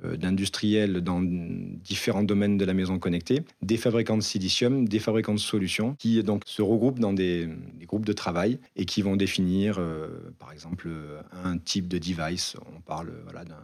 d'industriels 0.00 1.00
dans 1.00 1.20
différents 1.20 2.22
domaines 2.22 2.56
de 2.56 2.64
la 2.64 2.72
maison 2.72 2.98
connectée, 2.98 3.42
des 3.60 3.76
fabricants 3.76 4.16
de 4.16 4.22
silicium, 4.22 4.88
des 4.88 5.00
fabricants 5.00 5.34
de 5.34 5.40
solutions, 5.40 5.94
qui 5.98 6.22
donc 6.22 6.42
se 6.46 6.62
regroupent 6.62 7.00
dans 7.00 7.12
des, 7.12 7.48
des 7.74 7.86
groupes 7.86 8.06
de 8.06 8.12
travail 8.12 8.58
et 8.76 8.84
qui 8.84 9.02
vont 9.02 9.16
définir, 9.16 9.80
par 10.38 10.52
exemple, 10.52 10.88
un 11.44 11.58
type 11.58 11.88
de 11.88 11.98
device. 11.98 12.56
On 12.76 12.80
parle 12.80 13.12
voilà, 13.24 13.44
d'un 13.44 13.56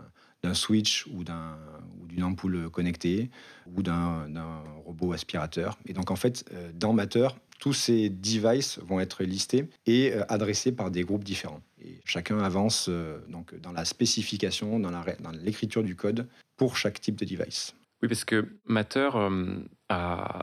d'un 0.42 0.54
switch 0.54 1.06
ou 1.12 1.24
d'une 1.24 2.24
ampoule 2.24 2.70
connectée 2.70 3.30
ou 3.74 3.82
d'un 3.82 4.26
robot 4.84 5.12
aspirateur. 5.12 5.78
Et 5.86 5.92
donc 5.92 6.10
en 6.10 6.16
fait, 6.16 6.44
euh, 6.52 6.70
dans 6.74 6.92
Matter, 6.92 7.28
tous 7.58 7.72
ces 7.72 8.10
devices 8.10 8.78
vont 8.80 9.00
être 9.00 9.22
listés 9.24 9.68
et 9.86 10.12
euh, 10.12 10.24
adressés 10.28 10.72
par 10.72 10.90
des 10.90 11.04
groupes 11.04 11.24
différents. 11.24 11.62
Et 11.80 12.00
chacun 12.04 12.38
avance 12.38 12.86
euh, 12.88 13.18
donc 13.28 13.54
dans 13.60 13.72
la 13.72 13.84
spécification, 13.84 14.78
dans 14.78 14.92
l'écriture 15.32 15.82
du 15.82 15.96
code 15.96 16.28
pour 16.56 16.76
chaque 16.76 17.00
type 17.00 17.16
de 17.16 17.24
device. 17.24 17.74
Oui, 18.02 18.08
parce 18.08 18.24
que 18.24 18.48
Matter, 18.66 19.10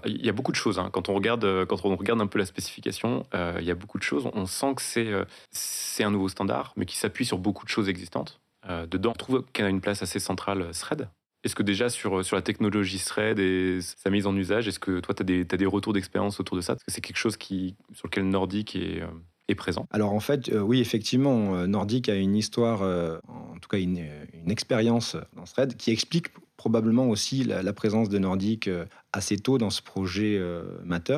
il 0.06 0.26
y 0.26 0.30
a 0.30 0.32
beaucoup 0.32 0.54
de 0.54 0.56
choses. 0.56 0.80
Hein. 0.80 0.90
Quand, 0.94 1.10
on 1.10 1.14
regarde, 1.14 1.66
quand 1.66 1.84
on 1.84 1.94
regarde 1.98 2.22
un 2.22 2.28
peu 2.28 2.40
la 2.40 2.46
spécification, 2.46 3.26
il 3.34 3.66
y 3.66 3.70
a 3.72 3.76
beaucoup 3.76 3.98
de 3.98 4.04
choses. 4.04 4.30
On 4.34 4.46
sent 4.46 4.76
que 4.76 5.26
c'est 5.52 6.04
un 6.06 6.12
nouveau 6.12 6.30
standard, 6.30 6.72
mais 6.78 6.86
qui 6.86 6.96
s'appuie 6.96 7.26
sur 7.26 7.38
beaucoup 7.38 7.66
de 7.66 7.70
choses 7.70 7.90
existantes. 7.90 8.40
Euh, 8.70 8.86
dedans, 8.86 9.12
on 9.12 9.14
trouve 9.14 9.44
qu'elle 9.52 9.66
a 9.66 9.70
une 9.70 9.82
place 9.82 10.02
assez 10.04 10.20
centrale, 10.20 10.62
euh, 10.62 10.72
Thread. 10.72 11.10
Est-ce 11.44 11.56
que 11.56 11.64
déjà 11.64 11.90
sur, 11.90 12.24
sur 12.24 12.36
la 12.36 12.42
technologie 12.42 13.00
Thread 13.00 13.40
et 13.40 13.80
sa 13.82 14.10
mise 14.10 14.28
en 14.28 14.36
usage, 14.36 14.68
est-ce 14.68 14.80
que 14.80 15.00
toi, 15.00 15.16
tu 15.16 15.24
as, 15.24 15.58
des 15.58 15.66
retours 15.66 15.94
d'expérience 15.94 16.40
autour 16.40 16.58
de 16.58 16.62
ça? 16.62 16.74
Est-ce 16.74 16.86
que 16.86 16.92
c'est 16.92 17.02
quelque 17.02 17.18
chose 17.18 17.38
qui, 17.38 17.76
sur 17.94 18.08
lequel 18.08 18.28
Nordic 18.28 18.76
est, 18.76 19.02
euh, 19.02 19.08
est 19.48 19.56
présent. 19.56 19.88
Alors 19.90 20.12
en 20.12 20.20
fait, 20.20 20.52
oui, 20.54 20.82
effectivement, 20.82 21.66
Nordic 21.66 22.10
a 22.10 22.16
une 22.16 22.36
histoire, 22.36 22.84
en 23.28 23.58
tout 23.60 23.68
cas 23.68 23.80
une, 23.80 24.06
une 24.34 24.52
expérience 24.52 25.18
dans 25.36 25.46
Thread 25.46 25.76
qui 25.76 25.90
explique 25.90 26.28
probablement 26.56 27.08
aussi 27.08 27.46
la, 27.46 27.74
présence 27.74 28.10
de 28.10 28.20
Nordic 28.20 28.70
assez 29.12 29.38
tôt 29.38 29.58
dans 29.58 29.72
ce 29.72 29.82
projet 29.82 30.40
Matter. 30.84 31.18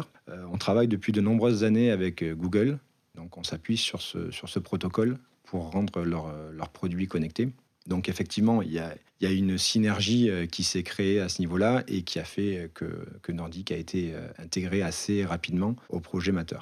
on 0.50 0.58
travaille 0.58 0.88
depuis 0.88 1.12
de 1.12 1.20
nombreuses 1.20 1.66
années 1.66 1.92
avec 1.92 2.24
Google, 2.24 2.80
donc 3.16 3.38
on 3.38 3.44
s'appuie 3.44 3.76
sur 3.76 4.02
ce, 4.02 4.32
sur 4.32 4.48
ce 4.48 4.60
protocole 4.60 5.18
pour 5.52 5.70
rendre 5.70 6.04
leurs 6.04 6.70
produits 6.70 7.08
connectés. 7.08 7.50
Donc 7.86 8.08
effectivement, 8.08 8.62
il 8.62 8.72
y 8.72 8.80
a, 8.80 8.96
une 9.22 9.58
synergie 9.58 10.30
euh, 10.30 10.46
qui 10.46 10.64
s'est 10.64 10.82
créée 10.82 11.20
à 11.20 11.28
ce 11.28 11.42
niveau-là 11.42 11.84
et 11.90 12.04
qui 12.04 12.20
a 12.20 12.24
fait 12.24 12.72
que, 12.74 12.86
que, 13.22 13.34
Nordic 13.34 13.74
a 13.74 13.76
été 13.76 14.14
euh, 14.14 14.28
intégré 14.40 14.82
assez 14.82 15.26
rapidement 15.26 15.76
au 15.90 16.00
projet 16.00 16.32
Matter. 16.32 16.60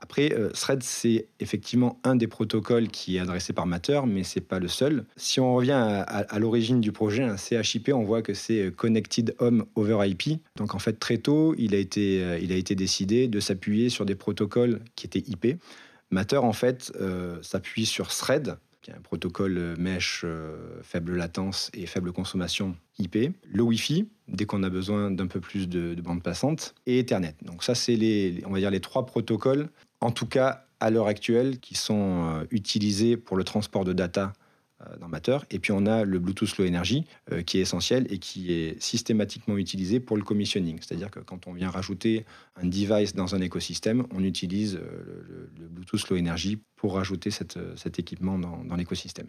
Après, 0.00 0.32
euh, 0.32 0.48
Thread, 0.48 0.82
c'est 0.82 1.26
effectivement 1.40 2.00
un 2.04 2.16
des 2.16 2.26
protocoles 2.26 2.88
qui 2.88 3.18
est 3.18 3.20
adressé 3.20 3.52
par 3.52 3.66
Matter, 3.66 4.00
mais 4.06 4.24
c'est 4.24 4.40
pas 4.40 4.60
le 4.60 4.68
seul. 4.68 5.04
Si 5.16 5.38
on 5.38 5.54
revient 5.54 5.72
à, 5.72 6.38
l'origine 6.38 6.80
du 6.80 6.90
projet, 6.90 7.22
un 7.22 7.36
CHIP, 7.36 7.90
on 7.92 8.02
voit 8.02 8.22
que 8.22 8.32
c'est 8.32 8.72
Connected 8.74 9.34
Home 9.40 9.66
over 9.74 10.08
IP. 10.08 10.40
Donc 10.56 10.74
en 10.74 10.78
fait, 10.78 10.94
très 10.94 11.18
tôt, 11.18 11.54
il 11.58 11.74
a 11.74 11.78
été 11.78 12.74
décidé 12.74 13.28
de 13.28 13.40
s'appuyer 13.40 13.90
sur 13.90 14.06
des 14.06 14.14
protocoles 14.14 14.80
qui 14.96 15.06
étaient 15.06 15.22
IP. 15.28 15.58
Matter, 16.12 16.36
en 16.36 16.52
fait, 16.52 16.92
euh, 17.00 17.38
s'appuie 17.42 17.86
sur 17.86 18.08
Thread, 18.08 18.56
qui 18.82 18.90
est 18.90 18.94
un 18.94 19.00
protocole 19.00 19.76
mesh 19.78 20.22
euh, 20.24 20.80
faible 20.82 21.16
latence 21.16 21.70
et 21.72 21.86
faible 21.86 22.12
consommation 22.12 22.76
IP, 22.98 23.32
le 23.50 23.62
Wi-Fi, 23.62 24.08
dès 24.28 24.44
qu'on 24.44 24.62
a 24.62 24.68
besoin 24.68 25.10
d'un 25.10 25.26
peu 25.26 25.40
plus 25.40 25.68
de, 25.68 25.94
de 25.94 26.02
bande 26.02 26.22
passante, 26.22 26.74
et 26.86 26.98
Ethernet. 26.98 27.34
Donc 27.42 27.64
ça, 27.64 27.74
c'est 27.74 27.96
les, 27.96 28.42
trois 28.82 29.06
protocoles, 29.06 29.68
en 30.00 30.10
tout 30.10 30.26
cas 30.26 30.66
à 30.80 30.90
l'heure 30.90 31.06
actuelle, 31.06 31.60
qui 31.60 31.76
sont 31.76 32.28
euh, 32.28 32.44
utilisés 32.50 33.16
pour 33.16 33.36
le 33.36 33.44
transport 33.44 33.84
de 33.84 33.92
data 33.92 34.34
euh, 34.88 34.96
dans. 34.96 35.12
Et 35.50 35.58
puis 35.58 35.72
on 35.72 35.86
a 35.86 36.04
le 36.04 36.18
Bluetooth 36.18 36.56
Low 36.56 36.66
Energy 36.66 37.04
euh, 37.30 37.42
qui 37.42 37.58
est 37.58 37.60
essentiel 37.60 38.06
et 38.10 38.18
qui 38.18 38.52
est 38.52 38.80
systématiquement 38.82 39.56
utilisé 39.56 40.00
pour 40.00 40.16
le 40.16 40.22
commissioning. 40.22 40.78
C'est-à-dire 40.80 41.10
que 41.10 41.20
quand 41.20 41.46
on 41.46 41.52
vient 41.52 41.70
rajouter 41.70 42.24
un 42.56 42.66
device 42.66 43.14
dans 43.14 43.34
un 43.34 43.40
écosystème, 43.40 44.06
on 44.14 44.24
utilise 44.24 44.76
euh, 44.76 45.48
le, 45.58 45.68
Bluetooth 45.68 46.08
Low 46.08 46.18
Energy 46.18 46.58
pour 46.76 46.94
rajouter 46.94 47.30
cette, 47.30 47.58
cet 47.76 47.98
équipement 47.98 48.38
dans, 48.38 48.76
l'écosystème. 48.76 49.28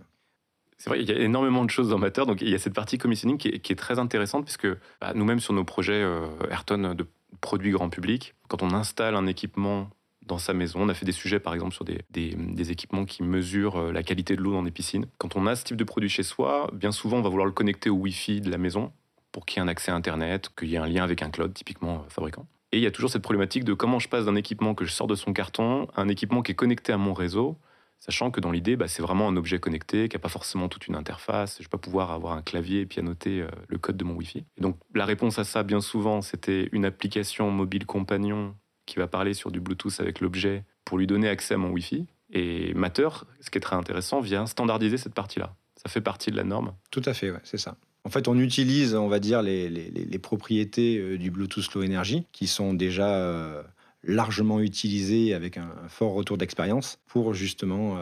C'est 0.78 0.90
vrai, 0.90 1.02
il 1.02 1.10
y 1.10 1.12
a 1.12 1.20
énormément 1.20 1.66
de 1.66 1.70
choses 1.70 1.90
dans 1.90 2.00
Matter. 2.00 2.26
Donc 2.26 2.42
il 2.42 2.50
y 2.50 2.56
a 2.56 2.60
cette 2.60 2.74
partie 2.74 2.98
commissioning 2.98 3.38
qui 3.38 3.50
est, 3.50 3.76
très 3.76 4.00
intéressante 4.00 4.46
puisque 4.46 4.68
bah, 5.02 5.14
nous-mêmes 5.14 5.40
sur 5.40 5.54
nos 5.54 5.64
projets 5.64 6.04
Ayrton 6.50 6.96
de 6.96 7.06
produits 7.42 7.72
grand 7.72 7.90
public, 7.90 8.36
quand 8.48 8.64
on 8.64 8.74
installe 8.74 9.16
un 9.16 9.28
équipement 9.28 9.90
dans 10.26 10.38
sa 10.38 10.54
maison. 10.54 10.80
On 10.82 10.90
a 10.90 10.94
fait 10.94 11.06
des 11.06 11.12
sujets, 11.12 11.40
par 11.40 11.54
exemple, 11.54 11.74
sur 11.74 11.86
des, 11.86 12.72
équipements 12.72 13.06
qui 13.06 13.24
mesurent 13.24 13.78
euh, 13.78 13.92
la 13.92 14.04
qualité 14.04 14.36
de 14.36 14.42
l'eau 14.42 14.54
dans 14.54 14.64
des 14.64 14.72
piscines. 14.72 15.06
Quand 15.18 15.36
on 15.36 15.46
a 15.48 15.56
ce 15.56 15.64
type 15.64 15.78
de 15.78 15.84
produit 15.84 16.10
chez 16.10 16.24
soi, 16.24 16.70
bien 16.74 16.92
souvent, 16.92 17.18
on 17.18 17.22
va 17.22 17.30
vouloir 17.30 17.46
le 17.46 17.52
connecter 17.52 17.90
au 17.90 17.96
Wi-Fi 17.96 18.42
de 18.42 18.50
la 18.50 18.58
maison 18.58 18.92
pour 19.32 19.46
qu'il 19.46 19.58
y 19.58 19.60
ait 19.60 19.66
un 19.66 19.68
accès 19.68 19.92
à 19.92 19.96
Internet, 19.96 20.50
qu'il 20.58 20.70
y 20.70 20.76
ait 20.76 20.80
un 20.80 20.88
lien 20.88 21.04
avec 21.04 21.22
un 21.22 21.30
cloud, 21.30 21.54
typiquement 21.54 21.96
euh, 21.96 22.10
fabricant. 22.10 22.46
Et 22.72 22.78
il 22.78 22.84
y 22.84 22.88
a 22.88 22.92
toujours 22.92 23.10
cette 23.10 23.22
problématique 23.22 23.66
de 23.66 23.74
comment 23.74 24.00
je 24.00 24.10
passe 24.10 24.26
d'un 24.26 24.36
équipement 24.36 24.74
que 24.74 24.86
je 24.86 24.92
sors 24.92 25.08
de 25.08 25.16
son 25.16 25.34
carton 25.34 25.88
à 25.96 26.02
un 26.02 26.08
équipement 26.08 26.42
qui 26.42 26.54
est 26.54 26.56
connecté 26.56 26.92
à 26.92 26.98
mon 26.98 27.14
réseau, 27.14 27.58
sachant 28.00 28.32
que 28.32 28.40
dans 28.40 28.52
l'idée, 28.52 28.76
bah, 28.76 28.88
c'est 28.88 29.02
vraiment 29.02 29.28
un 29.28 29.36
objet 29.38 29.60
connecté, 29.60 30.10
qui 30.10 30.16
n'a 30.16 30.20
pas 30.20 30.30
forcément 30.30 30.70
toute 30.70 30.88
une 30.88 30.96
interface. 30.96 31.58
Je 31.58 31.62
ne 31.62 31.66
vais 31.66 31.70
pas 31.70 31.78
pouvoir 31.78 32.12
avoir 32.12 32.34
un 32.34 32.42
clavier 32.42 32.82
et 32.82 32.86
puis 32.86 33.00
annoter 33.00 33.42
euh, 33.42 33.48
le 33.68 33.78
code 33.78 33.98
de 33.98 34.04
mon 34.04 34.16
Wi-Fi. 34.16 34.46
Et 34.58 34.62
donc 34.62 34.78
la 34.96 35.06
réponse 35.06 35.38
à 35.38 35.44
ça, 35.44 35.64
bien 35.64 35.82
souvent, 35.82 36.22
c'était 36.22 36.70
une 36.72 36.86
application 36.86 37.52
mobile 37.52 37.86
compagnon 37.86 38.56
qui 38.86 38.98
va 38.98 39.08
parler 39.08 39.34
sur 39.34 39.52
du 39.52 39.60
Bluetooth 39.60 40.00
avec 40.00 40.20
l'objet 40.20 40.64
pour 40.86 40.98
lui 40.98 41.08
donner 41.08 41.30
accès 41.30 41.54
à 41.54 41.58
mon 41.58 41.70
Wi-Fi. 41.70 42.06
Et 42.32 42.74
Matter, 42.74 43.10
ce 43.42 43.50
qui 43.50 43.58
est 43.58 43.62
très 43.62 43.76
intéressant, 43.76 44.20
vient 44.20 44.46
standardiser 44.46 44.98
cette 44.98 45.14
partie-là. 45.14 45.56
Ça 45.76 45.90
fait 45.90 46.02
partie 46.02 46.32
de 46.32 46.36
la 46.36 46.44
norme. 46.44 46.74
Tout 46.92 47.04
à 47.06 47.14
fait, 47.14 47.34
c'est 47.44 47.58
ça. 47.58 47.76
En 48.06 48.10
fait, 48.10 48.28
on 48.28 48.38
utilise, 48.38 48.96
on 48.96 49.08
va 49.08 49.20
dire, 49.20 49.42
les, 49.42 49.70
les, 49.70 50.20
propriétés 50.20 50.98
euh, 50.98 51.18
du 51.18 51.32
Bluetooth 51.32 51.74
Low 51.74 51.84
Energy, 51.84 52.26
qui 52.34 52.48
sont 52.48 52.74
déjà 52.74 53.08
euh, 53.16 53.64
largement 54.04 54.60
utilisé 54.60 55.34
avec 55.34 55.58
un, 55.58 55.70
fort 55.88 56.14
retour 56.14 56.38
d'expérience 56.38 57.00
pour 57.08 57.34
justement 57.34 57.98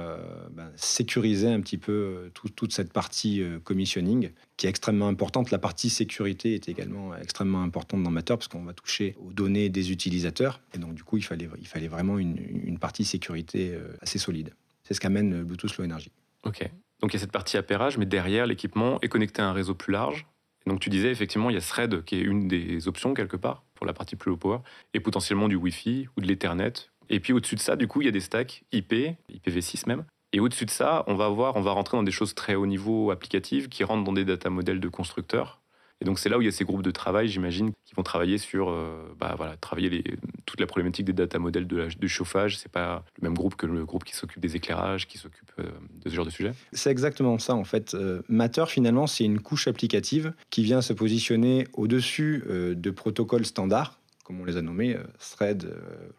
ben, 0.52 0.72
sécuriser 0.76 1.48
un 1.48 1.62
petit 1.62 1.78
peu 1.78 2.32
toute 2.34 2.74
cette 2.74 2.92
partie 2.92 3.44
commissioning 3.64 4.32
qui 4.58 4.66
est 4.66 4.70
extrêmement 4.70 5.08
importante. 5.08 5.52
La 5.52 5.60
partie 5.60 5.90
sécurité 5.90 6.56
est 6.56 6.70
également 6.70 7.16
extrêmement 7.16 7.62
importante 7.62 8.04
dans 8.04 8.12
Matter 8.12 8.36
parce 8.36 8.48
qu'on 8.48 8.64
va 8.64 8.74
toucher 8.74 9.16
aux 9.20 9.32
données 9.32 9.70
des 9.70 9.92
utilisateurs 9.92 10.62
et 10.74 10.78
donc 10.78 10.96
du 10.96 11.04
coup 11.04 11.18
il 11.18 11.24
fallait, 11.24 11.50
il 11.60 11.68
fallait 11.68 11.88
vraiment 11.88 12.18
une, 12.18 12.38
une 12.38 12.80
partie 12.80 13.06
sécurité 13.06 13.78
assez 14.02 14.18
solide. 14.18 14.54
C'est 14.84 14.94
ce 14.94 15.00
qu'amène 15.00 15.44
Bluetooth 15.44 15.78
Low 15.78 15.86
Energy. 15.86 16.12
Ok. 16.44 16.70
Donc 17.02 17.14
il 17.14 17.16
y 17.16 17.18
a 17.18 17.20
cette 17.20 17.32
partie 17.32 17.58
appairage, 17.58 17.98
mais 17.98 18.06
derrière, 18.06 18.46
l'équipement 18.46 19.00
est 19.02 19.08
connecté 19.08 19.42
à 19.42 19.48
un 19.48 19.54
réseau 19.54 19.74
plus 19.74 19.92
large. 19.92 20.28
Et 20.66 20.70
donc 20.70 20.80
tu 20.80 20.90
disais, 20.90 21.10
effectivement, 21.10 21.50
il 21.50 21.54
y 21.54 21.58
a 21.58 21.62
Thread 21.62 22.04
qui 22.04 22.18
est 22.18 22.22
une 22.22 22.48
des 22.48 22.88
options 22.88 23.14
quelque 23.14 23.38
part 23.38 23.64
pour 23.76 23.86
la 23.86 23.94
partie 23.94 24.16
plus 24.16 24.30
low 24.30 24.38
power, 24.38 24.60
et 24.94 25.00
potentiellement 25.00 25.48
du 25.48 25.56
Wi-Fi 25.56 26.08
ou 26.16 26.22
de 26.22 26.28
l'Ethernet. 26.28 26.74
Et 27.10 27.20
puis 27.20 27.34
au-dessus 27.34 27.56
de 27.56 27.62
ça, 27.62 27.76
du 27.76 27.88
coup, 27.88 28.02
il 28.02 28.06
y 28.06 28.08
a 28.08 28.12
des 28.12 28.20
stacks 28.20 28.64
IP, 28.72 28.94
IPv6 29.30 29.88
même. 29.88 30.06
Et 30.34 30.40
au-dessus 30.40 30.66
de 30.66 30.72
ça, 30.72 31.04
on 31.08 31.16
va 31.16 31.28
voir, 31.30 31.58
on 31.58 31.62
va 31.62 31.72
rentrer 31.72 31.98
dans 31.98 32.04
des 32.04 32.12
choses 32.12 32.36
très 32.36 32.56
haut 32.56 32.68
niveau 32.68 33.12
applicatives 33.12 33.70
qui 33.70 33.84
rentrent 33.84 34.04
dans 34.04 34.14
des 34.14 34.24
data 34.24 34.50
models 34.50 34.80
de 34.80 34.88
constructeurs 34.88 35.61
et 36.02 36.06
donc 36.06 36.18
c'est 36.18 36.30
là 36.30 36.38
où 36.38 36.42
il 36.42 36.46
y 36.46 36.48
a 36.48 36.52
ces 36.52 36.66
groupes 36.66 36.82
de 36.82 36.92
travail, 36.92 37.28
j'imagine, 37.28 37.72
qui 37.86 37.94
vont 37.96 38.02
travailler 38.02 38.40
sur, 38.40 38.70
euh, 38.70 39.16
bah, 39.20 39.36
voilà, 39.38 39.56
travailler 39.58 40.04
toute 40.46 40.60
la 40.60 40.66
problématique 40.66 41.06
des 41.06 41.14
data 41.14 41.38
models 41.38 41.68
de 41.68 41.88
du 42.00 42.10
chauffage. 42.10 42.58
C'est 42.58 42.72
pas 42.72 43.04
le 43.22 43.30
même 43.30 43.38
groupe 43.38 43.56
que 43.56 43.68
le 43.68 43.86
groupe 43.86 44.04
qui 44.04 44.16
s'occupe 44.16 44.42
des 44.42 44.56
éclairages, 44.56 45.08
qui 45.08 45.20
s'occupe 45.20 45.52
euh, 45.60 45.64
de 46.04 46.10
ce 46.10 46.16
genre 46.16 46.26
de 46.26 46.32
sujet. 46.32 46.54
C'est 46.74 46.90
exactement 46.90 47.38
ça 47.38 47.54
en 47.54 47.64
fait. 47.64 47.94
Euh, 47.94 48.24
Matter 48.30 48.66
finalement, 48.68 49.06
c'est 49.06 49.24
une 49.24 49.40
couche 49.40 49.68
applicative 49.68 50.34
qui 50.50 50.64
vient 50.64 50.82
se 50.82 50.94
positionner 50.94 51.68
au-dessus 51.74 52.44
de 52.48 52.92
protocoles 52.92 53.46
standards 53.46 54.01
comme 54.32 54.40
on 54.40 54.46
les 54.46 54.56
a 54.56 54.62
nommés, 54.62 54.96
euh, 54.96 55.04
Thread, 55.20 55.66
euh, 55.66 55.76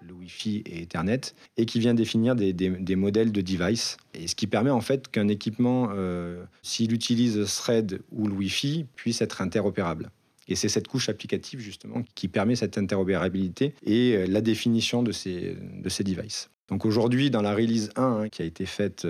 le 0.06 0.12
Wi-Fi 0.12 0.62
et 0.66 0.82
Ethernet, 0.82 1.20
et 1.56 1.64
qui 1.64 1.80
vient 1.80 1.94
définir 1.94 2.36
des, 2.36 2.96
modèles 2.96 3.32
de 3.32 3.40
device. 3.40 3.96
Et 4.12 4.28
ce 4.28 4.34
qui 4.34 4.46
permet 4.46 4.68
en 4.68 4.82
fait 4.82 5.08
qu'un 5.08 5.28
équipement, 5.28 5.88
euh, 5.94 6.44
s'il 6.62 6.92
utilise 6.92 7.42
Thread 7.46 8.02
ou 8.10 8.26
le 8.26 8.34
Wi-Fi, 8.34 8.84
puisse 8.96 9.22
être 9.22 9.40
interopérable. 9.40 10.10
Et 10.46 10.56
c'est 10.56 10.68
cette 10.68 10.88
couche 10.88 11.08
applicative 11.08 11.60
justement 11.60 12.02
qui 12.14 12.28
permet 12.28 12.54
cette 12.54 12.76
interopérabilité 12.76 13.74
et 13.86 14.26
la 14.26 14.42
définition 14.42 15.02
de 15.02 15.12
ces, 15.12 15.56
de 15.82 15.88
ces 15.88 16.04
devices. 16.04 16.50
Donc 16.68 16.84
aujourd'hui, 16.84 17.30
dans 17.30 17.40
la 17.40 17.54
release 17.54 17.90
1 17.96 18.02
hein, 18.02 18.28
qui 18.28 18.42
a 18.42 18.44
été 18.44 18.66
faite 18.66 19.06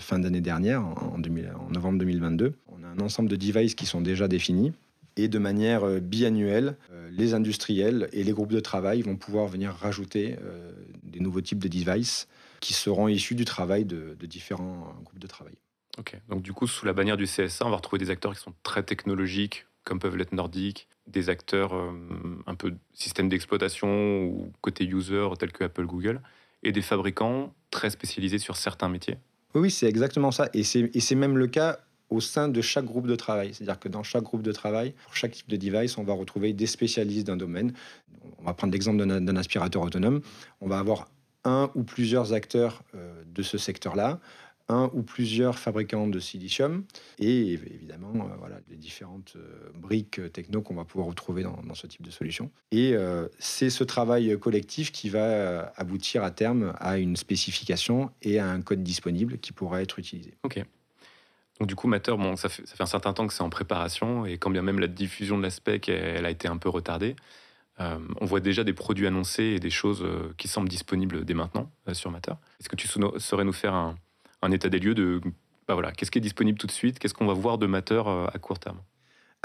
fin 0.00 0.18
d'année 0.18 0.42
dernière, 0.42 0.84
en, 0.84 1.14
en, 1.14 1.70
novembre 1.70 1.98
2022, 1.98 2.52
on 2.68 2.84
a 2.84 2.88
un 2.88 2.98
ensemble 3.00 3.30
de 3.30 3.36
devices 3.36 3.74
qui 3.74 3.86
sont 3.86 4.02
déjà 4.02 4.28
définis 4.28 4.72
et 5.16 5.28
de 5.28 5.38
manière 5.38 6.00
biannuelle, 6.00 6.76
les 7.16 7.34
industriels 7.34 8.08
et 8.12 8.24
les 8.24 8.32
groupes 8.32 8.52
de 8.52 8.60
travail 8.60 9.02
vont 9.02 9.16
pouvoir 9.16 9.46
venir 9.46 9.72
rajouter 9.72 10.36
euh, 10.42 10.72
des 11.02 11.20
nouveaux 11.20 11.40
types 11.40 11.58
de 11.58 11.68
devices 11.68 12.28
qui 12.60 12.72
seront 12.72 13.08
issus 13.08 13.34
du 13.34 13.44
travail 13.44 13.84
de, 13.84 14.16
différents 14.22 14.94
groupes 15.04 15.18
de 15.18 15.26
travail. 15.26 15.54
Ok, 15.98 16.16
donc 16.28 16.42
du 16.42 16.52
coup, 16.52 16.66
sous 16.66 16.86
la 16.86 16.92
bannière 16.92 17.16
du 17.16 17.24
CSA, 17.24 17.66
on 17.66 17.70
va 17.70 17.76
retrouver 17.76 18.04
des 18.04 18.10
acteurs 18.10 18.34
qui 18.34 18.40
sont 18.40 18.54
très 18.62 18.82
technologiques, 18.82 19.66
comme 19.84 20.00
peuvent 20.00 20.16
l'être 20.16 20.32
Nordic, 20.32 20.88
des 21.06 21.28
acteurs 21.28 21.74
un 22.46 22.54
peu 22.54 22.74
système 22.94 23.28
d'exploitation 23.28 24.24
ou 24.24 24.50
côté 24.60 24.84
user, 24.84 25.28
tels 25.38 25.52
que 25.52 25.64
Apple, 25.64 25.84
Google, 25.84 26.20
et 26.64 26.72
des 26.72 26.82
fabricants 26.82 27.54
très 27.70 27.90
spécialisés 27.90 28.38
sur 28.38 28.56
certains 28.56 28.88
métiers. 28.88 29.18
Oui, 29.54 29.70
c'est 29.70 29.86
exactement 29.86 30.32
ça. 30.32 30.48
Et 30.52 30.64
c'est 30.64 31.14
même 31.14 31.38
le 31.38 31.46
cas 31.46 31.78
au 32.14 32.20
sein 32.20 32.48
de 32.48 32.60
chaque 32.60 32.84
groupe 32.84 33.06
de 33.06 33.16
travail. 33.16 33.52
C'est-à-dire 33.52 33.78
que 33.78 33.88
dans 33.88 34.04
chaque 34.04 34.22
groupe 34.22 34.42
de 34.42 34.52
travail, 34.52 34.94
pour 35.04 35.16
chaque 35.16 35.32
type 35.32 35.48
de 35.48 35.56
device, 35.56 35.98
on 35.98 36.04
va 36.04 36.12
retrouver 36.12 36.52
des 36.52 36.66
spécialistes 36.66 37.26
d'un 37.26 37.36
domaine. 37.36 37.72
On 38.38 38.44
va 38.44 38.54
prendre 38.54 38.72
l'exemple 38.72 39.04
d'un 39.04 39.36
aspirateur 39.36 39.82
autonome. 39.82 40.20
On 40.60 40.68
va 40.68 40.78
avoir 40.78 41.08
un 41.44 41.70
ou 41.74 41.82
plusieurs 41.82 42.32
acteurs 42.32 42.82
euh, 42.94 43.22
de 43.26 43.42
ce 43.42 43.58
secteur-là, 43.58 44.20
un 44.68 44.90
ou 44.94 45.02
plusieurs 45.02 45.58
fabricants 45.58 46.06
de 46.06 46.18
silicium 46.18 46.84
et 47.18 47.52
évidemment 47.52 48.14
euh, 48.14 48.36
voilà, 48.38 48.60
les 48.70 48.76
différentes 48.76 49.34
euh, 49.36 49.70
briques 49.74 50.32
techno 50.32 50.62
qu'on 50.62 50.74
va 50.74 50.84
pouvoir 50.84 51.08
retrouver 51.08 51.42
dans, 51.42 51.74
ce 51.74 51.86
type 51.86 52.00
de 52.00 52.10
solution. 52.10 52.50
Et 52.70 52.94
c'est 53.38 53.70
ce 53.70 53.84
travail 53.84 54.38
collectif 54.38 54.92
qui 54.92 55.10
va 55.10 55.72
aboutir 55.76 56.22
à 56.22 56.30
terme 56.30 56.74
à 56.78 56.96
une 56.96 57.16
spécification 57.16 58.10
et 58.22 58.38
à 58.38 58.48
un 58.48 58.62
code 58.62 58.82
disponible 58.82 59.38
qui 59.38 59.52
pourra 59.52 59.82
être 59.82 59.98
utilisé. 59.98 60.34
Donc 61.60 61.68
du 61.68 61.76
coup, 61.76 61.86
Matter, 61.86 62.14
bon, 62.16 62.36
ça, 62.36 62.48
fait, 62.48 62.64
un 62.80 62.86
certain 62.86 63.12
temps 63.12 63.26
que 63.26 63.32
c'est 63.32 63.42
en 63.42 63.50
préparation, 63.50 64.26
et 64.26 64.38
quand 64.38 64.50
bien 64.50 64.62
même 64.62 64.80
la 64.80 64.88
diffusion 64.88 65.38
de 65.38 65.42
la 65.42 65.50
spec, 65.50 65.88
elle, 65.88 66.26
a 66.26 66.30
été 66.30 66.48
un 66.48 66.56
peu 66.56 66.68
retardée, 66.68 67.14
euh, 67.80 67.98
on 68.20 68.26
voit 68.26 68.40
déjà 68.40 68.64
des 68.64 68.72
produits 68.72 69.06
annoncés 69.06 69.44
et 69.44 69.60
des 69.60 69.70
choses 69.70 70.02
euh, 70.02 70.32
qui 70.36 70.48
semblent 70.48 70.68
disponibles 70.68 71.24
dès 71.24 71.34
maintenant 71.34 71.70
euh, 71.88 71.94
sur 71.94 72.10
Matter. 72.10 72.32
Est-ce 72.60 72.68
que 72.68 72.76
tu 72.76 72.88
saurais 73.18 73.44
nous 73.44 73.52
faire 73.52 73.74
un, 73.74 73.96
état 74.52 74.68
des 74.68 74.78
lieux 74.78 74.94
de 74.94 75.20
bah 75.66 75.76
qu'est-ce 75.96 76.10
qui 76.10 76.18
est 76.18 76.20
disponible 76.20 76.58
tout 76.58 76.66
de 76.66 76.72
suite, 76.72 76.98
qu'est-ce 76.98 77.14
qu'on 77.14 77.26
va 77.26 77.32
voir 77.32 77.56
de 77.56 77.66
Matter 77.66 78.02
à 78.06 78.38
court 78.38 78.58
terme? 78.58 78.80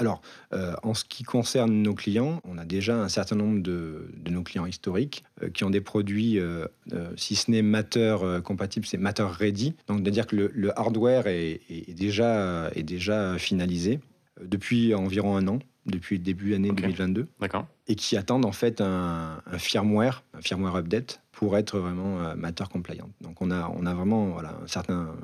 Alors, 0.00 0.22
euh, 0.54 0.72
en 0.82 0.94
ce 0.94 1.04
qui 1.04 1.24
concerne 1.24 1.82
nos 1.82 1.92
clients, 1.92 2.40
on 2.44 2.56
a 2.56 2.64
déjà 2.64 2.96
un 2.96 3.10
certain 3.10 3.36
nombre 3.36 3.62
de, 3.62 4.08
nos 4.30 4.42
clients 4.42 4.64
historiques 4.64 5.24
euh, 5.42 5.50
qui 5.50 5.62
ont 5.62 5.68
des 5.68 5.82
produits, 5.82 6.40
euh, 6.40 6.66
si 7.16 7.36
ce 7.36 7.50
n'est 7.50 7.60
Matter 7.60 8.16
compatible, 8.42 8.86
c'est 8.86 8.96
Matter 8.96 9.26
Ready. 9.30 9.74
Donc, 9.88 10.00
c'est-à-dire 10.00 10.26
que 10.26 10.50
le, 10.54 10.78
hardware 10.78 11.26
est, 11.26 11.60
déjà, 11.94 12.70
est 12.74 12.82
déjà 12.82 13.36
finalisé 13.36 14.00
depuis 14.42 14.94
environ 14.94 15.36
un 15.36 15.46
an, 15.48 15.58
depuis 15.84 16.16
le 16.16 16.22
début 16.22 16.46
de 16.46 16.52
l'année 16.52 16.72
2022. 16.72 17.26
D'accord. 17.38 17.66
Et 17.86 17.94
qui 17.94 18.16
attendent 18.16 18.46
en 18.46 18.52
fait 18.52 18.80
un, 18.80 19.42
un 19.44 19.58
firmware, 19.58 20.24
un 20.32 20.40
firmware 20.40 20.76
update 20.76 21.20
pour 21.30 21.58
être 21.58 21.78
vraiment 21.78 22.34
Matter 22.36 22.64
compliant. 22.72 23.10
Donc, 23.20 23.42
on 23.42 23.50
a, 23.50 23.70
on 23.76 23.84
a 23.84 23.92
vraiment 23.92 24.28
voilà, 24.28 24.56
un 24.64 24.66
certain, 24.66 25.14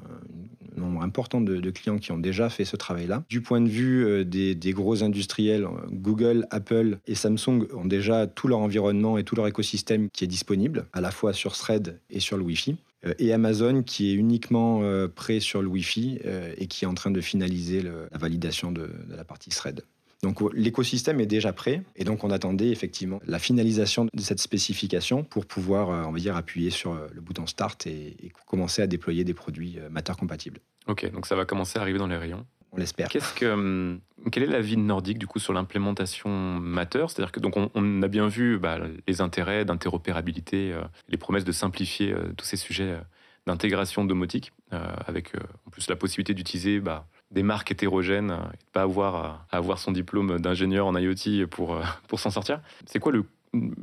nombre 0.81 1.03
important 1.03 1.41
de, 1.41 1.71
clients 1.71 1.99
qui 1.99 2.13
ont 2.13 2.19
déjà 2.19 2.49
fait 2.49 2.65
ce 2.65 2.77
travail-là. 2.77 3.25
Du 3.29 3.41
point 3.41 3.61
de 3.61 3.69
vue 3.69 4.07
euh, 4.07 4.25
des, 4.25 4.73
gros 4.73 5.03
industriels, 5.03 5.65
euh, 5.65 5.87
Google, 5.91 6.47
Apple 6.51 6.99
et 7.07 7.15
Samsung 7.15 7.67
ont 7.75 7.85
déjà 7.85 8.27
tout 8.27 8.49
leur 8.49 8.59
environnement 8.59 9.19
et 9.19 9.25
tout 9.25 9.37
leur 9.37 9.47
écosystème 9.47 10.09
qui 10.11 10.25
est 10.25 10.29
disponible, 10.29 10.87
à 10.93 11.01
la 11.01 11.11
fois 11.11 11.33
sur 11.33 11.57
Thread 11.57 12.01
et 12.11 12.21
sur 12.21 12.37
le 12.37 12.45
Wi-Fi 12.45 12.77
euh, 13.05 13.15
et 13.19 13.33
Amazon 13.33 13.83
qui 13.83 14.11
est 14.11 14.15
uniquement 14.15 14.83
prêt 15.15 15.41
sur 15.41 15.63
le 15.63 15.69
Wi-Fi 15.69 16.21
et 16.57 16.67
qui 16.67 16.85
est 16.85 16.89
en 16.89 16.95
train 16.95 17.11
de 17.11 17.21
finaliser 17.21 17.83
la 17.83 18.19
validation 18.19 18.73
de, 18.73 18.91
la 19.09 19.25
partie 19.25 19.51
thread. 19.51 19.83
Donc 20.23 20.41
l'écosystème 20.55 21.21
est 21.21 21.27
déjà 21.27 21.53
prêt 21.53 21.83
et 21.95 22.05
donc 22.05 22.25
on 22.25 22.31
attendait 22.31 22.71
effectivement 22.71 23.21
la 23.27 23.39
finalisation 23.39 24.07
de 24.13 24.21
cette 24.21 24.41
spécification 24.41 25.25
pour 25.25 25.47
pouvoir, 25.47 25.91
euh, 25.91 26.05
on 26.07 26.13
va 26.13 26.19
dire, 26.19 26.37
appuyer 26.37 26.71
sur 26.71 26.93
euh, 26.93 27.07
le 27.13 27.21
bouton 27.21 27.47
Start 27.47 27.87
et, 27.87 28.17
commencer 28.47 28.81
à 28.81 28.87
déployer 28.87 29.25
des 29.25 29.35
produits 29.35 29.79
euh, 29.79 29.91
Matter 29.91 30.15
compatibles. 30.19 30.61
Ok, 30.87 31.11
donc 31.11 31.27
ça 31.27 31.37
va 31.37 31.45
commencer 31.45 31.79
à 31.79 31.83
arriver 31.83 31.99
dans 31.99 32.07
les 32.07 32.17
rayons. 32.17 32.47
On 32.73 32.79
l'espère. 32.79 33.09
Qu'est-ce 33.09 33.35
que, 33.35 33.47
hum, 33.47 34.01
quel 34.33 34.43
est 34.43 34.49
l'avis 34.49 34.77
Nordic 34.77 35.19
du 35.19 35.27
coup 35.27 35.39
sur 35.39 35.53
l'implémentation 35.53 36.31
Matter? 36.31 37.05
C'est-à-dire 37.09 37.33
que 37.33 37.41
donc 37.41 37.55
on, 37.57 38.03
a 38.03 38.09
bien 38.09 38.27
vu 38.27 38.59
bah, 38.59 38.79
les 39.07 39.21
intérêts 39.21 39.65
d'interopérabilité, 39.65 40.75
les 41.09 41.17
promesses 41.17 41.45
de 41.45 41.53
simplifier 41.53 42.15
tous 42.37 42.45
ces 42.45 42.57
sujets 42.57 42.99
d'intégration 43.47 44.05
domotique, 44.05 44.53
avec 44.71 45.33
en 45.65 45.71
plus 45.71 45.89
la 45.89 45.97
possibilité 45.97 46.35
d'utiliser 46.35 46.81
bah, 46.81 47.07
des 47.31 47.43
marques 47.43 47.73
hétérogènes 47.73 48.31
et 48.31 48.57
de 48.57 48.71
pas 48.73 48.83
avoir 48.83 49.15
à, 49.17 49.47
avoir 49.51 49.79
son 49.79 49.93
diplôme 49.93 50.39
d'ingénieur 50.39 50.87
en 50.87 50.97
IoT 50.97 51.47
pour, 51.51 51.75
euh, 51.75 51.83
pour 52.09 52.21
s'en 52.21 52.31
sortir. 52.31 52.61
C'est 52.87 52.99
quoi 52.99 53.13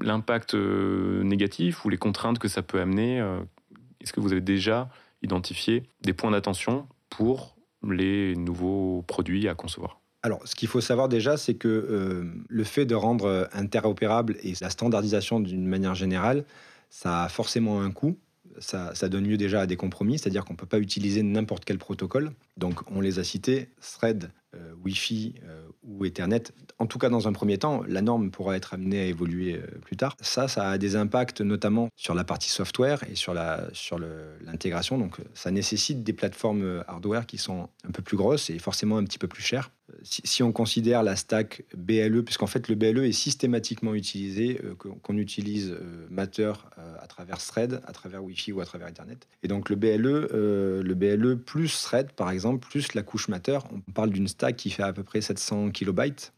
l'impact 0.01 0.53
euh, 0.53 1.23
négatif 1.23 1.85
ou 1.85 1.89
les 1.89 1.97
contraintes 1.97 2.39
que 2.39 2.47
ça 2.47 2.61
peut 2.61 2.79
amener 2.79 3.19
euh, 3.19 3.39
Est-ce 4.01 4.13
que 4.13 4.19
vous 4.19 4.31
avez 4.31 4.41
déjà 4.41 4.89
identifié 5.21 5.83
des 6.01 6.13
points 6.13 6.31
d'attention 6.31 6.87
pour 7.09 7.55
les 7.87 8.35
nouveaux 8.35 9.03
produits 9.07 9.47
à 9.47 9.55
concevoir? 9.55 9.99
Alors, 10.21 10.39
ce 10.47 10.55
qu'il 10.55 10.69
faut 10.69 10.79
savoir 10.79 11.09
déjà, 11.09 11.35
c'est 11.35 11.55
que 11.55 12.31
le 12.47 12.63
fait 12.63 12.85
de 12.85 12.95
rendre 12.95 13.49
interopérable 13.51 14.37
et 14.41 14.53
la 14.61 14.69
standardisation 14.69 15.41
d'une 15.41 15.67
manière 15.67 15.95
générale, 15.95 16.45
ça 16.89 17.23
a 17.23 17.29
forcément 17.29 17.81
un 17.81 17.91
coût 17.91 18.17
ça, 18.59 19.09
donne 19.09 19.27
lieu 19.27 19.37
déjà 19.37 19.61
à 19.61 19.65
des 19.65 19.75
compromis, 19.75 20.19
c'est-à-dire 20.19 20.45
qu'on 20.45 20.53
ne 20.53 20.57
peut 20.57 20.65
pas 20.65 20.79
utiliser 20.79 21.23
n'importe 21.23 21.65
quel 21.65 21.77
protocole. 21.77 22.31
Donc 22.57 22.81
on 22.91 23.01
les 23.01 23.19
a 23.19 23.23
cités, 23.23 23.69
Thread, 23.81 24.31
euh, 24.55 24.73
Wi-Fi 24.83 25.35
euh, 25.43 25.65
ou 25.83 26.05
Ethernet. 26.05 26.43
En 26.79 26.85
tout 26.85 26.99
cas, 26.99 27.09
dans 27.09 27.27
un 27.27 27.33
premier 27.33 27.57
temps, 27.57 27.83
la 27.87 28.01
norme 28.01 28.29
pourra 28.31 28.55
être 28.55 28.73
amenée 28.73 28.99
à 28.99 29.05
évoluer 29.05 29.55
euh, 29.55 29.79
plus 29.81 29.97
tard. 29.97 30.15
Ça, 30.21 30.47
ça 30.47 30.69
a 30.69 30.77
des 30.77 30.95
impacts 30.95 31.41
notamment 31.41 31.89
sur 31.95 32.13
la 32.13 32.23
partie 32.23 32.49
software 32.49 33.03
et 33.09 33.15
sur 33.15 33.33
l'intégration. 33.33 34.97
Donc 34.97 35.17
ça 35.33 35.51
nécessite 35.51 36.03
des 36.03 36.13
plateformes 36.13 36.83
hardware 36.87 37.25
qui 37.25 37.37
sont 37.37 37.69
un 37.87 37.91
peu 37.91 38.01
plus 38.01 38.17
grosses 38.17 38.49
et 38.49 38.59
forcément 38.59 38.97
un 38.97 39.03
petit 39.03 39.19
peu 39.19 39.27
plus 39.27 39.43
chères. 39.43 39.71
Si, 40.03 40.43
on 40.43 40.51
considère 40.51 41.01
la 41.01 41.15
stack 41.15 41.63
BLE, 41.75 42.23
puisqu'en 42.23 42.47
fait 42.47 42.67
le 42.67 42.75
BLE 42.75 43.05
est 43.05 43.11
systématiquement 43.13 43.95
utilisé, 43.95 44.59
qu'on 44.77 45.17
utilise 45.17 45.75
Matter 46.09 46.53
à 46.99 47.07
travers 47.07 47.37
Thread, 47.37 47.81
à 47.85 47.91
travers 47.93 48.23
Wi-Fi 48.23 48.51
ou 48.51 48.61
à 48.61 48.65
travers 48.65 48.89
Ethernet. 48.89 49.17
Et 49.43 49.47
donc 49.47 49.69
le 49.69 49.75
BLE, 49.75 50.27
le 50.31 50.93
BLE 50.93 51.37
plus 51.37 51.81
Thread, 51.83 52.11
par 52.11 52.29
exemple, 52.31 52.67
plus 52.67 52.93
la 52.93 53.03
couche 53.03 53.29
Matter, 53.29 53.59
on 53.71 53.91
parle 53.91 54.09
d'une 54.09 54.27
stack 54.27 54.57
qui 54.57 54.69
fait 54.69 54.83
à 54.83 54.93
peu 54.93 55.03
près 55.03 55.21
700 55.21 55.71
kilobytes. 55.71 56.33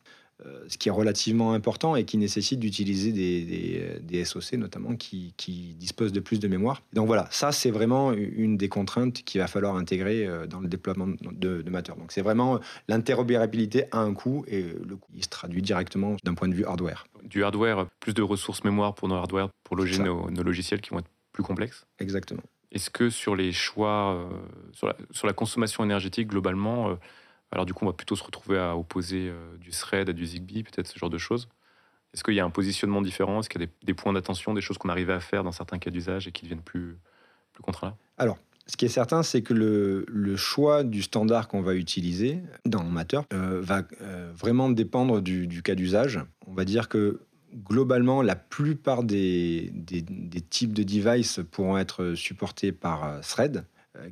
Ce 0.67 0.77
qui 0.77 0.89
est 0.89 0.91
relativement 0.91 1.53
important 1.53 1.95
et 1.95 2.03
qui 2.03 2.17
nécessite 2.17 2.59
d'utiliser 2.59 3.11
des, 3.11 4.25
SOC 4.25 4.53
notamment 4.53 4.95
qui, 4.95 5.33
disposent 5.77 6.11
de 6.11 6.19
plus 6.19 6.39
de 6.39 6.47
mémoire. 6.47 6.81
Donc 6.93 7.07
voilà, 7.07 7.27
ça 7.31 7.51
c'est 7.51 7.71
vraiment 7.71 8.11
une 8.13 8.57
des 8.57 8.69
contraintes 8.69 9.23
qu'il 9.23 9.39
va 9.39 9.47
falloir 9.47 9.75
intégrer 9.75 10.27
dans 10.49 10.59
le 10.59 10.67
déploiement 10.67 11.07
de, 11.07 11.61
de 11.61 11.69
Matter. 11.69 11.93
Donc 11.97 12.11
c'est 12.11 12.21
vraiment 12.21 12.59
l'interopérabilité 12.87 13.85
à 13.91 13.99
un 13.99 14.13
coût 14.13 14.43
et 14.47 14.61
le 14.61 14.95
coût 14.95 15.11
il 15.15 15.23
se 15.23 15.29
traduit 15.29 15.61
directement 15.61 16.17
d'un 16.23 16.33
point 16.33 16.47
de 16.47 16.53
vue 16.53 16.65
hardware. 16.65 17.07
Du 17.23 17.43
hardware, 17.43 17.87
plus 17.99 18.13
de 18.13 18.21
ressources 18.21 18.63
mémoire 18.63 18.93
pour 18.93 19.07
nos 19.07 19.15
hardware, 19.15 19.49
pour 19.63 19.75
loger 19.75 20.01
nos, 20.01 20.29
nos 20.29 20.43
logiciels 20.43 20.81
qui 20.81 20.89
vont 20.91 20.99
être 20.99 21.09
plus 21.31 21.43
complexes 21.43 21.85
Exactement. 21.99 22.41
Est-ce 22.71 22.89
que 22.89 23.09
sur 23.09 23.35
les 23.35 23.51
choix, 23.51 24.15
euh, 24.15 24.29
sur, 24.73 24.87
la, 24.87 24.95
sur, 25.11 25.27
la, 25.27 25.33
consommation 25.33 25.83
énergétique 25.83 26.27
globalement, 26.27 26.89
euh, 26.89 26.95
alors 27.51 27.65
du 27.65 27.73
coup 27.73 27.85
on 27.85 27.87
va 27.87 27.93
plutôt 27.93 28.15
se 28.15 28.23
retrouver 28.23 28.57
à 28.57 28.75
opposer 28.75 29.29
euh, 29.29 29.57
du 29.57 29.71
thread 29.71 30.09
à 30.09 30.13
du 30.13 30.25
Zigbee, 30.25 30.63
peut-être 30.63 30.87
ce 30.87 30.97
genre 30.97 31.09
de 31.09 31.17
choses. 31.17 31.49
Est-ce 32.13 32.23
qu'il 32.23 32.33
y 32.33 32.39
a 32.39 32.45
un 32.45 32.49
positionnement 32.49 33.01
différent? 33.01 33.41
Est-ce 33.41 33.49
qu'il 33.49 33.61
y 33.61 33.65
a 33.65 33.67
des, 33.83 33.93
points 33.93 34.13
d'attention, 34.13 34.53
des 34.53 34.61
choses 34.61 34.77
qu'on 34.77 34.87
arrivait 34.87 35.13
à 35.13 35.19
faire 35.19 35.43
dans 35.43 35.51
certains 35.51 35.79
cas 35.79 35.91
d'usage 35.91 36.27
et 36.27 36.31
qui 36.31 36.43
deviennent 36.43 36.61
plus, 36.61 36.97
plus 37.51 37.61
contraints? 37.61 37.97
Alors, 38.17 38.37
ce 38.67 38.77
qui 38.77 38.85
est 38.85 38.89
certain, 38.89 39.21
c'est 39.21 39.41
que 39.41 39.53
le, 39.53 40.05
le, 40.07 40.37
choix 40.37 40.85
du 40.85 41.01
standard 41.01 41.49
qu'on 41.49 41.61
va 41.61 41.75
utiliser 41.75 42.41
dans 42.63 42.85
Matter 42.85 43.19
va 43.31 43.83
vraiment 44.33 44.69
dépendre 44.69 45.21
du, 45.21 45.61
cas 45.61 45.75
d'usage. 45.75 46.21
On 46.47 46.53
va 46.53 46.63
dire 46.63 46.87
que 46.87 47.19
globalement, 47.55 48.21
la 48.21 48.35
plupart 48.35 49.03
des, 49.03 49.71
types 50.49 50.73
de 50.73 50.83
devices 50.83 51.39
pourront 51.51 51.77
être 51.77 52.13
supportés 52.15 52.71
par 52.71 53.03
euh, 53.03 53.19
Thread, 53.21 53.57
euh, 53.57 53.61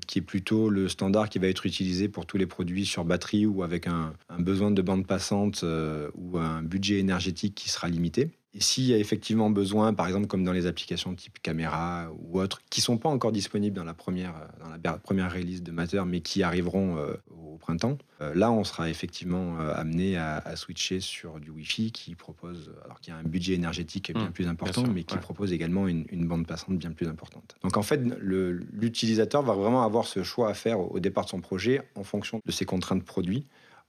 qui 0.07 0.19
est 0.19 0.23
plutôt 0.23 0.69
le 0.69 0.87
standard 0.87 1.29
qui 1.29 1.39
va 1.39 1.47
être 1.47 1.65
utilisé 1.65 2.09
pour 2.09 2.25
tous 2.25 2.37
les 2.37 2.45
produits 2.45 2.85
sur 2.85 3.05
batterie 3.05 3.45
ou 3.45 3.63
avec 3.63 3.87
un, 3.87 4.13
besoin 4.39 4.71
de 4.71 4.81
bande 4.81 5.05
passante 5.05 5.63
euh, 5.63 6.09
ou 6.15 6.37
un 6.37 6.61
budget 6.61 6.99
énergétique 6.99 7.55
qui 7.55 7.69
sera 7.69 7.87
limité. 7.87 8.31
Et 8.55 8.61
s'il 8.61 8.85
y 8.85 8.93
a 8.93 8.97
effectivement 8.97 9.49
besoin, 9.49 9.93
par 9.93 10.05
exemple 10.05 10.27
comme 10.27 10.43
dans 10.43 10.51
les 10.51 10.67
applications 10.67 11.15
type 11.15 11.41
caméra 11.41 12.11
ou 12.19 12.39
autres, 12.39 12.61
qui 12.69 12.81
ne 12.81 12.83
sont 12.83 12.97
pas 12.97 13.09
encore 13.09 13.31
disponibles 13.31 13.75
dans 13.75 13.83
la 13.83 13.95
première, 13.95 14.33
dans 14.59 14.91
la 14.91 14.97
première 14.97 15.33
release 15.33 15.63
de 15.63 15.71
Matter, 15.71 16.03
mais 16.05 16.21
qui 16.21 16.43
arriveront 16.43 16.97
euh, 16.97 17.15
au 17.31 17.57
printemps, 17.57 17.97
euh, 18.21 18.33
là 18.35 18.51
on 18.51 18.63
sera 18.63 18.91
effectivement 18.91 19.59
euh, 19.59 19.73
amené 19.75 20.17
à, 20.17 20.55
switcher 20.55 20.99
sur 20.99 21.39
du 21.39 21.49
Wi-Fi 21.49 21.91
qui 21.91 22.13
propose, 22.13 22.71
alors 22.85 22.99
qu'il 22.99 23.11
y 23.11 23.17
a 23.17 23.19
un 23.19 23.23
budget 23.23 23.53
énergétique 23.53 24.13
bien 24.13 24.29
mmh, 24.29 24.31
plus 24.31 24.47
important, 24.47 24.83
mais 24.85 25.03
qui 25.03 25.17
propose 25.17 25.51
également 25.51 25.87
une, 25.87 26.27
bande 26.27 26.45
passante 26.45 26.77
bien 26.77 26.91
plus 26.91 27.07
importante. 27.07 27.55
Donc 27.63 27.75
en 27.75 27.81
fait, 27.81 28.01
l'utilisateur 28.19 29.41
va 29.41 29.53
vraiment 29.53 29.83
avoir 29.83 30.05
ce 30.05 30.21
choix 30.21 30.49
à 30.49 30.53
faire 30.53 30.79
au 30.79 30.99
départ 30.99 31.25
de 31.25 31.29
son 31.29 31.41
projet 31.41 31.81
en 31.95 32.03
fonction 32.03 32.39
de 32.45 32.51
ses 32.51 32.65
contraintes 32.65 33.03
produits 33.03 33.45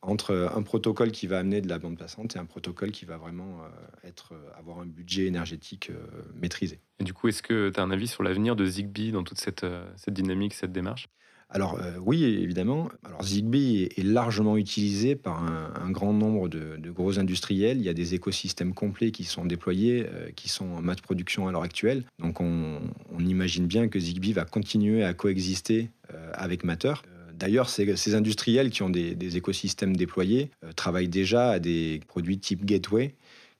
entre 0.07 0.51
un 0.55 0.63
protocole 0.63 1.11
qui 1.11 1.27
va 1.27 1.39
amener 1.39 1.61
de 1.61 1.69
la 1.69 1.79
bande 1.79 1.99
passante 1.99 2.37
et 2.37 2.39
un 2.39 2.45
protocole 2.45 2.91
qui 2.91 3.05
va 3.05 3.17
vraiment 3.17 3.61
euh, 3.63 4.09
être, 4.09 4.33
euh, 4.35 4.59
avoir 4.59 4.81
un 4.81 4.87
budget 4.87 5.27
énergétique 5.27 5.91
euh, 5.91 6.23
maîtrisé. 6.35 6.81
Et 7.01 7.05
du 7.05 7.15
coup, 7.15 7.29
est-ce 7.29 7.43
que 7.43 7.71
tu 7.71 7.81
as 7.81 7.83
un 7.83 7.91
avis 7.91 8.07
sur 8.07 8.23
l'avenir 8.23 8.57
de 8.57 8.67
Zigbee 8.67 9.13
dans 9.13 9.25
toute 9.25 9.39
cette, 9.39 9.67
cette 9.97 10.15
dynamique, 10.15 10.55
cette 10.55 10.73
démarche? 10.73 11.09
Alors 11.51 11.79
oui, 12.01 12.25
évidemment. 12.25 12.89
Alors 13.05 13.23
Zigbee 13.23 13.89
est, 13.97 14.03
largement 14.03 14.57
utilisé 14.57 15.15
par 15.15 15.45
un, 15.45 15.91
grand 15.91 16.13
nombre 16.13 16.49
de, 16.49 16.91
gros 16.91 17.19
industriels. 17.19 17.77
Il 17.77 17.85
y 17.85 17.89
a 17.89 17.95
des 17.95 18.15
écosystèmes 18.15 18.75
complets 18.75 19.13
qui 19.13 19.25
sont 19.25 19.45
déployés, 19.45 20.07
qui 20.35 20.49
sont 20.49 20.65
en 20.65 20.81
masse 20.81 21.01
production 21.01 21.47
à 21.47 21.53
l'heure 21.53 21.63
actuelle. 21.63 22.05
Donc 22.19 22.41
on, 22.41 22.81
on, 23.13 23.21
imagine 23.21 23.67
bien 23.67 23.89
que 23.89 24.01
Zigbee 24.01 24.33
va 24.33 24.45
continuer 24.47 25.05
à 25.05 25.15
coexister 25.15 25.91
avec 26.33 26.65
Matter. 26.65 26.95
D'ailleurs, 27.39 27.69
ces, 27.69 28.15
industriels 28.15 28.71
qui 28.71 28.83
ont 28.83 28.91
des, 28.91 29.37
écosystèmes 29.37 29.97
déployés 29.97 30.51
euh, 30.63 30.73
travaillent 30.73 31.09
déjà 31.09 31.51
à 31.51 31.59
des 31.59 32.01
produits 32.07 32.39
type 32.39 32.65
gateway 32.65 33.15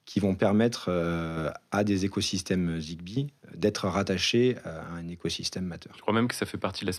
qui 0.05 0.19
vont 0.19 0.35
permettre 0.35 0.85
euh, 0.89 1.49
à 1.71 1.83
des 1.83 2.05
écosystèmes 2.05 2.79
Zigbee 2.79 3.27
d'être 3.55 3.87
rattachés 3.87 4.55
à 4.63 4.93
un 4.93 5.07
écosystème 5.07 5.65
Matter. 5.65 5.89
Je 5.95 6.01
crois 6.01 6.13
même 6.13 6.27
que 6.27 6.35
ça 6.35 6.45
fait 6.45 6.57
partie 6.57 6.85
de 6.85 6.91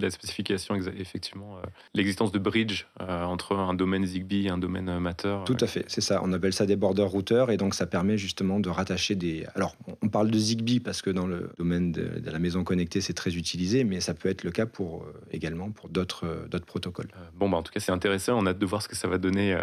la, 0.00 0.10
spécification, 0.10 0.74
effectivement, 0.76 1.58
euh, 1.58 1.62
l'existence 1.92 2.32
de 2.32 2.38
bridge 2.38 2.84
entre 3.00 3.56
un 3.56 3.74
domaine 3.74 4.06
Zigbee 4.06 4.46
et 4.46 4.48
un 4.48 4.58
domaine 4.58 4.98
Matter. 4.98 5.38
Tout 5.44 5.56
à 5.60 5.66
fait, 5.66 5.84
c'est 5.88 6.00
ça. 6.00 6.20
On 6.22 6.32
appelle 6.32 6.52
ça 6.52 6.66
des 6.66 6.76
border 6.76 7.02
routers 7.02 7.50
et 7.50 7.56
donc 7.56 7.74
ça 7.74 7.86
permet 7.86 8.16
justement 8.16 8.60
de 8.60 8.68
rattacher 8.68 9.14
des. 9.14 9.44
Alors, 9.54 9.76
on 10.02 10.08
parle 10.08 10.30
de 10.30 10.38
Zigbee 10.38 10.80
parce 10.80 11.02
que 11.02 11.10
dans 11.10 11.26
le 11.26 11.50
domaine 11.58 11.92
de, 11.92 12.22
la 12.24 12.38
maison 12.38 12.64
connectée, 12.64 13.00
c'est 13.00 13.14
très 13.14 13.36
utilisé, 13.36 13.84
mais 13.84 14.00
ça 14.00 14.14
peut 14.14 14.28
être 14.28 14.44
le 14.44 14.52
cas 14.52 14.66
pour 14.66 15.06
également 15.32 15.70
pour 15.70 15.88
d'autres 15.88 16.46
d'autres 16.48 16.66
protocoles. 16.66 17.08
bon, 17.34 17.48
bah, 17.48 17.58
en 17.58 17.62
tout 17.62 17.72
cas, 17.72 17.80
c'est 17.80 17.92
intéressant. 17.92 18.38
On 18.38 18.46
a 18.46 18.50
hâte 18.50 18.58
de 18.58 18.66
voir 18.66 18.82
ce 18.82 18.88
que 18.88 18.96
ça 18.96 19.08
va 19.08 19.18
donner 19.18 19.58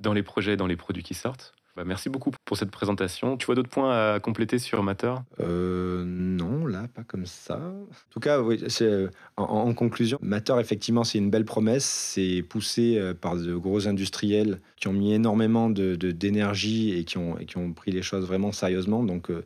dans 0.00 0.12
les 0.12 0.22
projets, 0.22 0.56
dans 0.56 0.66
les 0.66 0.76
produits 0.76 1.02
qui 1.02 1.14
sortent. 1.14 1.54
Bah, 1.74 1.84
merci 1.86 2.10
beaucoup 2.10 2.30
pour 2.44 2.58
cette 2.58 2.70
présentation. 2.70 3.38
Tu 3.38 3.46
vois 3.46 3.54
d'autres 3.54 3.70
points 3.70 4.14
à 4.14 4.20
compléter 4.20 4.58
sur 4.58 4.82
Matter? 4.82 5.14
Euh, 5.40 6.04
Non, 6.04 6.66
là, 6.66 6.86
pas 6.94 7.02
comme 7.02 7.24
ça. 7.24 7.56
En 7.56 7.86
tout 8.10 8.20
cas, 8.20 8.42
oui, 8.42 8.62
c'est, 8.68 9.08
en, 9.38 9.72
conclusion, 9.72 10.18
Matter, 10.20 10.54
effectivement, 10.60 11.02
c'est 11.02 11.16
une 11.16 11.30
belle 11.30 11.46
promesse. 11.46 11.86
C'est 11.86 12.44
poussé 12.46 12.98
euh, 12.98 13.14
par 13.14 13.36
de 13.36 13.54
gros 13.54 13.88
industriels 13.88 14.60
qui 14.76 14.88
ont 14.88 14.92
mis 14.92 15.14
énormément 15.14 15.70
de, 15.70 15.94
d'énergie 15.94 16.92
et, 16.92 17.04
qui 17.04 17.16
ont, 17.16 17.36
qui 17.36 17.56
ont 17.56 17.72
pris 17.72 17.90
les 17.90 18.02
choses 18.02 18.26
vraiment 18.26 18.52
sérieusement. 18.52 19.02
Donc, 19.02 19.30
euh, 19.30 19.42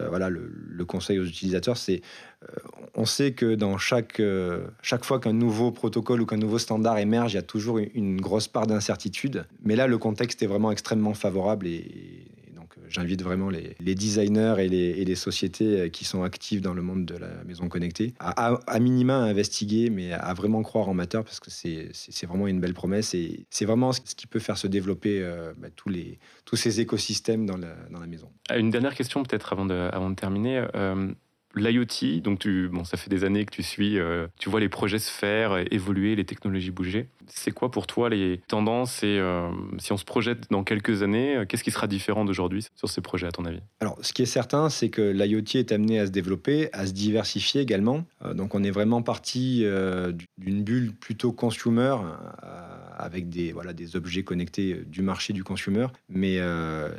euh, 0.00 0.08
voilà, 0.08 0.28
le, 0.28 0.84
conseil 0.84 1.18
aux 1.18 1.24
utilisateurs, 1.24 1.76
c'est 1.76 2.00
euh, 2.42 2.46
on 2.94 3.04
sait 3.04 3.32
que 3.32 3.54
dans 3.54 3.76
chaque, 3.78 4.20
euh, 4.20 4.66
chaque 4.82 5.04
fois 5.04 5.18
qu'un 5.18 5.32
nouveau 5.32 5.72
protocole 5.72 6.20
ou 6.20 6.26
qu'un 6.26 6.36
nouveau 6.36 6.58
standard 6.58 6.98
émerge, 6.98 7.32
il 7.32 7.36
y 7.36 7.38
a 7.38 7.42
toujours 7.42 7.78
une 7.78 8.20
grosse 8.20 8.46
part 8.46 8.66
d'incertitude. 8.66 9.46
Mais 9.64 9.74
là, 9.74 9.86
le 9.86 9.98
contexte 9.98 10.42
est 10.42 10.46
vraiment 10.46 10.70
extrêmement 10.70 11.14
favorable 11.14 11.66
et, 11.66 12.26
j'invite 12.88 13.22
vraiment 13.22 13.50
les, 13.50 13.94
designers 13.94 14.56
et 14.58 14.68
les, 14.68 15.14
sociétés 15.14 15.80
euh, 15.80 15.88
qui 15.88 16.04
sont 16.04 16.22
actives 16.22 16.60
dans 16.60 16.74
le 16.74 16.82
monde 16.82 17.04
de 17.04 17.16
la 17.16 17.44
maison 17.44 17.68
connectée 17.68 18.14
à, 18.18 18.54
à, 18.66 18.78
minima 18.78 19.16
investiguer, 19.16 19.90
mais 19.90 20.12
à 20.12 20.34
vraiment 20.34 20.62
croire 20.62 20.88
en 20.88 20.94
Matter 20.94 21.20
parce 21.24 21.40
que 21.40 21.50
c'est 21.50 22.26
vraiment 22.26 22.46
une 22.46 22.60
belle 22.60 22.74
promesse 22.74 23.14
et 23.14 23.46
c'est 23.50 23.64
vraiment 23.64 23.92
ce 23.92 24.00
qui 24.00 24.26
peut 24.26 24.38
faire 24.38 24.58
se 24.58 24.66
développer 24.66 25.22
euh, 25.22 25.52
bah, 25.56 25.68
tous, 25.74 26.56
ces 26.56 26.80
écosystèmes 26.80 27.46
dans 27.46 27.56
la, 27.56 28.06
maison. 28.06 28.30
Une 28.54 28.70
dernière 28.70 28.94
question 28.94 29.22
peut-être 29.22 29.52
avant 29.52 29.66
de, 29.66 30.14
terminer. 30.14 30.64
Euh, 30.74 31.12
L'IoT, 31.56 32.20
donc 32.22 32.38
tu, 32.38 32.68
bon, 32.68 32.84
ça 32.84 32.98
fait 32.98 33.08
des 33.08 33.24
années 33.24 33.46
que 33.46 33.50
tu 33.50 33.62
suis, 33.62 33.98
euh, 33.98 34.26
tu 34.38 34.50
vois 34.50 34.60
les 34.60 34.68
projets 34.68 34.98
se 34.98 35.10
faire, 35.10 35.56
évoluer, 35.70 36.14
les 36.14 36.24
technologies 36.24 36.70
bouger. 36.70 37.08
C'est 37.28 37.50
quoi 37.50 37.70
pour 37.70 37.86
toi 37.86 38.10
les 38.10 38.40
tendances 38.46 39.02
et 39.02 39.18
euh, 39.18 39.50
si 39.78 39.92
on 39.92 39.96
se 39.96 40.04
projette 40.04 40.50
dans 40.50 40.62
quelques 40.64 41.02
années, 41.02 41.36
euh, 41.36 41.44
qu'est-ce 41.46 41.64
qui 41.64 41.70
sera 41.70 41.86
différent 41.86 42.24
d'aujourd'hui 42.24 42.66
sur 42.76 42.88
ces 42.88 43.00
projets 43.00 43.26
à 43.26 43.32
ton 43.32 43.46
avis? 43.46 43.60
Alors, 43.80 43.98
ce 44.02 44.12
qui 44.12 44.22
est 44.22 44.26
certain, 44.26 44.68
c'est 44.68 44.90
que 44.90 45.00
l'IoT 45.00 45.56
est 45.58 45.72
amené 45.72 45.98
à 45.98 46.06
se 46.06 46.10
développer, 46.10 46.68
à 46.74 46.86
se 46.86 46.92
diversifier 46.92 47.62
également. 47.62 48.04
donc, 48.34 48.54
on 48.54 48.62
est 48.62 48.70
vraiment 48.70 49.02
parti 49.02 49.64
d'une 50.38 50.62
bulle 50.62 50.92
plutôt 50.92 51.32
consumer 51.32 51.96
avec 52.98 53.28
des, 53.28 53.52
voilà, 53.52 53.72
des 53.72 53.96
objets 53.96 54.22
connectés 54.22 54.82
du 54.86 55.02
marché 55.02 55.32
du 55.32 55.42
consumer. 55.42 55.86
Mais 56.08 56.38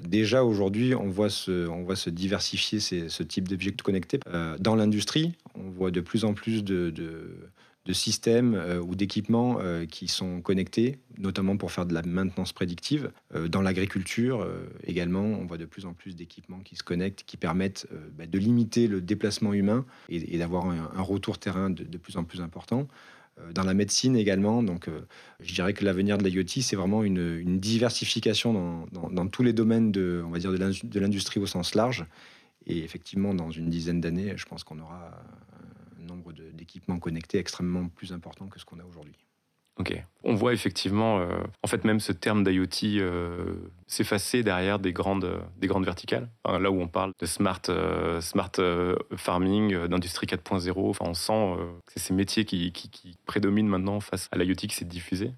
déjà 0.03 0.43
aujourd'hui, 0.43 0.95
on, 0.95 1.09
voit 1.09 1.29
se, 1.29 1.67
on 1.67 1.83
voit 1.83 1.95
se 1.95 2.09
diversifier 2.09 2.79
ce 2.79 3.23
type 3.23 3.47
d'objets 3.47 3.71
connectés. 3.71 4.19
Euh, 4.46 4.46
dans 4.59 4.75
l'industrie, 4.75 5.33
on 5.55 5.69
voit 5.69 5.91
de 5.91 6.01
plus 6.01 6.25
en 6.25 6.33
plus 6.33 6.63
de, 6.63 6.93
systèmes 7.93 8.53
euh, 8.53 8.81
ou 8.81 8.95
d'équipements 8.95 9.59
euh, 9.61 9.85
qui 9.85 10.09
sont 10.09 10.41
connectés, 10.41 10.99
notamment 11.17 11.55
pour 11.55 11.71
faire 11.71 11.85
de 11.85 11.93
la 11.93 12.01
maintenance 12.01 12.51
prédictive. 12.51 13.11
dans 13.49 13.61
l'agriculture 13.61 14.45
également, 14.85 15.23
on 15.23 15.45
voit 15.45 15.57
de 15.57 15.65
plus 15.65 15.85
en 15.85 15.93
plus 15.93 16.15
d'équipements 16.15 16.59
qui 16.59 16.75
se 16.75 16.83
connectent, 16.83 17.23
qui 17.25 17.37
permettent 17.37 17.87
bah, 18.17 18.25
de 18.27 18.37
limiter 18.37 18.87
le 18.87 19.01
déplacement 19.01 19.53
humain 19.53 19.85
et, 20.09 20.37
d'avoir 20.37 20.67
un, 20.67 21.01
retour 21.01 21.39
terrain 21.39 21.69
de, 21.69 21.97
plus 21.97 22.17
en 22.17 22.23
plus 22.23 22.41
important 22.41 22.87
dans 23.53 23.63
la 23.63 23.73
médecine 23.73 24.15
également. 24.15 24.63
Donc, 24.63 24.89
je 25.39 25.53
dirais 25.53 25.73
que 25.73 25.85
l'avenir 25.85 26.17
de 26.17 26.23
l'IoT, 26.23 26.61
c'est 26.61 26.75
vraiment 26.75 27.03
une, 27.03 27.59
diversification 27.59 28.85
dans, 28.91 29.27
tous 29.27 29.43
les 29.43 29.53
domaines 29.53 29.91
de, 29.91 30.21
on 30.25 30.29
va 30.29 30.39
dire, 30.39 30.51
de 30.51 30.99
l'industrie 30.99 31.39
au 31.39 31.47
sens 31.47 31.73
large. 31.73 32.05
Et 32.67 32.83
effectivement, 32.83 33.33
dans 33.33 33.49
une 33.49 33.69
dizaine 33.69 34.01
d'années, 34.01 34.33
je 34.35 34.45
pense 34.45 34.63
qu'on 34.63 34.79
aura 34.79 35.11
un 35.99 36.03
nombre 36.03 36.33
d'équipements 36.33 36.99
connectés 36.99 37.39
extrêmement 37.39 37.87
plus 37.87 38.11
important 38.11 38.47
que 38.47 38.59
ce 38.59 38.65
qu'on 38.65 38.79
a 38.79 38.83
aujourd'hui. 38.83 39.15
Ok. 39.79 39.93
On 40.23 40.33
voit 40.33 40.53
effectivement, 40.53 41.19
euh, 41.19 41.39
en 41.63 41.67
fait, 41.67 41.83
même 41.83 41.99
ce 41.99 42.11
terme 42.11 42.43
d'IoT 42.43 42.99
euh, 42.99 43.53
s'effacer 43.85 44.43
derrière 44.43 44.79
des 44.79 44.91
grandes, 44.91 45.39
des 45.57 45.67
grandes 45.67 45.85
verticales. 45.85 46.29
là 46.45 46.71
où 46.71 46.81
on 46.81 46.87
parle 46.87 47.13
de 47.19 47.25
smart, 47.25 47.61
euh, 47.69 48.19
smart 48.19 48.51
farming, 49.15 49.87
d'industrie 49.87 50.25
4.0, 50.25 50.89
enfin, 50.89 51.05
on 51.07 51.13
sent 51.13 51.55
que 51.85 51.93
c'est 51.93 51.99
ces 51.99 52.13
métiers 52.13 52.45
qui, 52.45 52.71
qui, 52.71 52.89
qui, 52.89 53.17
prédominent 53.25 53.69
maintenant 53.69 53.99
face 53.99 54.27
à 54.31 54.37
l'IoT 54.37 54.55
qui 54.55 54.75
s'est 54.75 54.85
diffusé. 54.85 55.31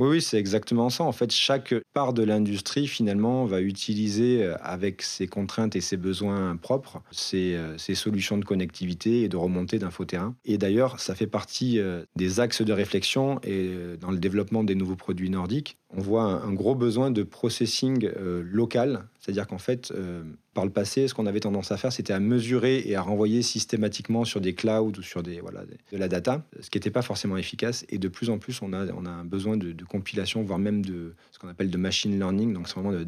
Oui, 0.00 0.22
c'est 0.22 0.38
exactement 0.38 0.88
ça. 0.88 1.04
En 1.04 1.12
fait, 1.12 1.30
chaque 1.30 1.74
part 1.92 2.14
de 2.14 2.22
l'industrie, 2.22 2.86
finalement, 2.86 3.44
va 3.44 3.60
utiliser, 3.60 4.42
euh, 4.42 4.56
avec 4.62 5.02
ses 5.02 5.26
contraintes 5.26 5.76
et 5.76 5.82
ses 5.82 5.98
besoins 5.98 6.56
propres, 6.56 7.02
ses, 7.10 7.54
euh, 7.54 7.76
solutions 7.76 8.38
de 8.38 8.44
connectivité 8.46 9.24
et 9.24 9.28
de 9.28 9.36
remontée 9.36 9.78
d'infoterrain. 9.78 10.34
Et 10.46 10.56
d'ailleurs, 10.56 11.00
ça 11.00 11.14
fait 11.14 11.26
partie 11.26 11.78
euh, 11.78 12.02
des 12.16 12.40
axes 12.40 12.62
de 12.62 12.72
réflexion 12.72 13.40
et 13.42 13.72
dans 14.00 14.10
le 14.10 14.16
développement 14.16 14.64
des 14.64 14.74
nouveaux 14.74 14.96
produits 14.96 15.28
nordiques. 15.28 15.76
on 15.94 16.00
voit 16.00 16.22
un, 16.22 16.52
gros 16.54 16.74
besoin 16.74 17.10
de 17.10 17.22
processing 17.22 18.08
local. 18.42 19.04
C'est-à-dire 19.20 19.46
qu'en 19.46 19.58
fait, 19.58 19.92
euh, 19.94 20.22
par 20.54 20.64
le 20.64 20.70
passé, 20.70 21.06
ce 21.06 21.14
qu'on 21.14 21.26
avait 21.26 21.40
tendance 21.40 21.70
à 21.72 21.76
faire, 21.76 21.92
c'était 21.92 22.14
à 22.14 22.20
mesurer 22.20 22.82
et 22.86 22.96
à 22.96 23.02
renvoyer 23.02 23.42
systématiquement 23.42 24.24
sur 24.24 24.40
des 24.40 24.54
clouds 24.54 24.92
ou 24.98 25.02
sur 25.02 25.22
des, 25.22 25.40
voilà, 25.40 25.60
de 25.92 25.96
la 25.98 26.08
data, 26.08 26.42
ce 26.60 26.70
qui 26.70 26.78
n'était 26.78 26.90
pas 26.90 27.02
forcément 27.02 27.36
efficace. 27.36 27.84
Et 27.90 27.98
de 27.98 28.08
plus 28.08 28.30
en 28.30 28.38
plus, 28.38 28.62
on 28.62 28.72
a, 28.72 28.86
on 28.92 29.04
a 29.04 29.10
un 29.10 29.24
besoin 29.24 29.58
de, 29.58 29.74
compilation, 29.84 30.42
voire 30.42 30.58
même 30.58 30.84
de 30.84 31.14
ce 31.32 31.38
qu'on 31.38 31.48
appelle 31.48 31.70
de 31.70 31.76
machine 31.76 32.18
learning, 32.18 32.54
donc 32.54 32.66
c'est 32.66 32.74
vraiment 32.74 32.92
de, 32.92 33.06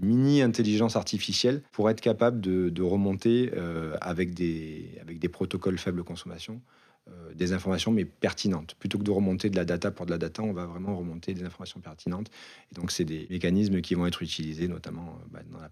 mini-intelligence 0.00 0.94
artificielle, 0.94 1.62
pour 1.72 1.90
être 1.90 2.00
capable 2.00 2.40
de, 2.40 2.82
remonter 2.82 3.50
euh, 3.56 3.96
avec, 4.00 4.34
des, 4.34 4.90
avec 5.00 5.18
des 5.18 5.28
protocoles 5.28 5.78
faible 5.78 6.04
consommation 6.04 6.60
euh, 7.08 7.34
des 7.34 7.52
informations, 7.52 7.90
mais 7.90 8.04
pertinentes. 8.04 8.74
Plutôt 8.76 8.98
que 8.98 9.02
de 9.02 9.10
remonter 9.10 9.50
de 9.50 9.56
la 9.56 9.64
data 9.64 9.90
pour 9.90 10.06
de 10.06 10.10
la 10.10 10.18
data, 10.18 10.42
on 10.42 10.52
va 10.52 10.66
vraiment 10.66 10.96
remonter 10.96 11.34
des 11.34 11.44
informations 11.44 11.80
pertinentes. 11.80 12.30
Et 12.70 12.74
donc, 12.74 12.92
c'est 12.92 13.04
des 13.04 13.26
mécanismes 13.28 13.80
qui 13.80 13.94
vont 13.94 14.06
être 14.06 14.22
utilisés 14.22 14.68
notamment 14.68 15.18
euh, 15.20 15.26
bah, 15.30 15.40
dans 15.50 15.60
la 15.60 15.70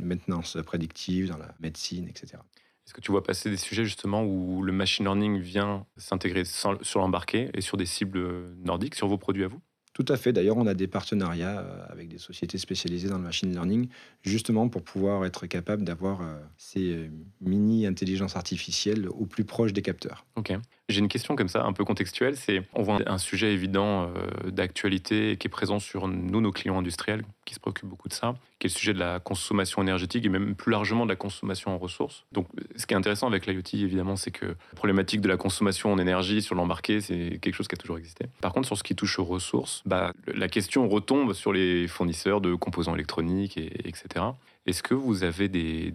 maintenance 0.00 0.56
prédictive, 0.64 1.28
dans 1.28 1.38
la 1.38 1.54
médecine, 1.60 2.08
etc. 2.08 2.38
Est-ce 2.86 2.94
que 2.94 3.00
tu 3.00 3.10
vois 3.10 3.22
passer 3.22 3.50
des 3.50 3.56
sujets 3.56 3.84
justement 3.84 4.24
où 4.24 4.62
le 4.62 4.72
machine 4.72 5.04
learning 5.04 5.40
vient 5.40 5.86
s'intégrer 5.96 6.44
sur 6.44 7.00
l'embarqué 7.00 7.50
et 7.52 7.60
sur 7.60 7.76
des 7.76 7.84
cibles 7.84 8.54
nordiques, 8.64 8.94
sur 8.94 9.08
vos 9.08 9.18
produits 9.18 9.44
à 9.44 9.48
vous? 9.48 9.60
Tout 9.98 10.12
à 10.12 10.16
fait. 10.16 10.32
D'ailleurs, 10.32 10.56
on 10.56 10.66
a 10.68 10.74
des 10.74 10.86
partenariats 10.86 11.58
euh, 11.58 11.84
avec 11.88 12.06
des 12.06 12.18
sociétés 12.18 12.56
spécialisées 12.56 13.08
dans 13.08 13.16
le 13.16 13.24
machine 13.24 13.50
learning, 13.50 13.88
justement 14.22 14.68
pour 14.68 14.82
pouvoir 14.82 15.26
être 15.26 15.46
capable 15.46 15.82
d'avoir 15.82 16.22
euh, 16.22 16.36
ces 16.56 16.92
euh, 16.92 17.08
mini-intelligences 17.40 18.36
artificielles 18.36 19.08
au 19.08 19.26
plus 19.26 19.44
proche 19.44 19.72
des 19.72 19.82
capteurs. 19.82 20.24
Ok. 20.36 20.52
J'ai 20.88 21.00
une 21.00 21.08
question 21.08 21.36
comme 21.36 21.48
ça, 21.48 21.64
un 21.64 21.72
peu 21.72 21.84
contextuelle. 21.84 22.36
C'est, 22.36 22.62
on 22.74 22.82
voit 22.82 22.98
un 23.06 23.18
sujet 23.18 23.52
évident 23.52 24.10
d'actualité 24.46 25.36
qui 25.36 25.46
est 25.46 25.50
présent 25.50 25.78
sur 25.78 26.08
nous, 26.08 26.40
nos 26.40 26.50
clients 26.50 26.78
industriels, 26.78 27.24
qui 27.44 27.54
se 27.54 27.60
préoccupent 27.60 27.88
beaucoup 27.88 28.08
de 28.08 28.14
ça, 28.14 28.34
qui 28.58 28.66
est 28.66 28.70
le 28.70 28.74
sujet 28.74 28.94
de 28.94 28.98
la 28.98 29.20
consommation 29.20 29.82
énergétique 29.82 30.24
et 30.24 30.28
même 30.28 30.54
plus 30.54 30.70
largement 30.70 31.04
de 31.04 31.10
la 31.10 31.16
consommation 31.16 31.74
en 31.74 31.78
ressources. 31.78 32.24
Donc, 32.32 32.46
ce 32.76 32.86
qui 32.86 32.94
est 32.94 32.96
intéressant 32.96 33.26
avec 33.26 33.46
l'IoT, 33.46 33.62
évidemment, 33.74 34.16
c'est 34.16 34.30
que 34.30 34.46
la 34.46 34.76
problématique 34.76 35.20
de 35.20 35.28
la 35.28 35.36
consommation 35.36 35.92
en 35.92 35.98
énergie 35.98 36.42
sur 36.42 36.54
l'embarqué, 36.54 37.00
c'est 37.00 37.38
quelque 37.40 37.54
chose 37.54 37.68
qui 37.68 37.74
a 37.74 37.78
toujours 37.78 37.98
existé. 37.98 38.26
Par 38.40 38.52
contre, 38.52 38.66
sur 38.66 38.76
ce 38.76 38.82
qui 38.82 38.94
touche 38.94 39.18
aux 39.18 39.24
ressources, 39.24 39.82
bah, 39.86 40.12
la 40.26 40.48
question 40.48 40.88
retombe 40.88 41.32
sur 41.32 41.52
les 41.52 41.88
fournisseurs 41.88 42.40
de 42.40 42.54
composants 42.54 42.94
électroniques, 42.94 43.56
et, 43.56 43.88
etc. 43.88 44.26
Est-ce 44.68 44.82
que 44.82 44.92
vous 44.92 45.24
avez 45.24 45.48
des, 45.48 45.94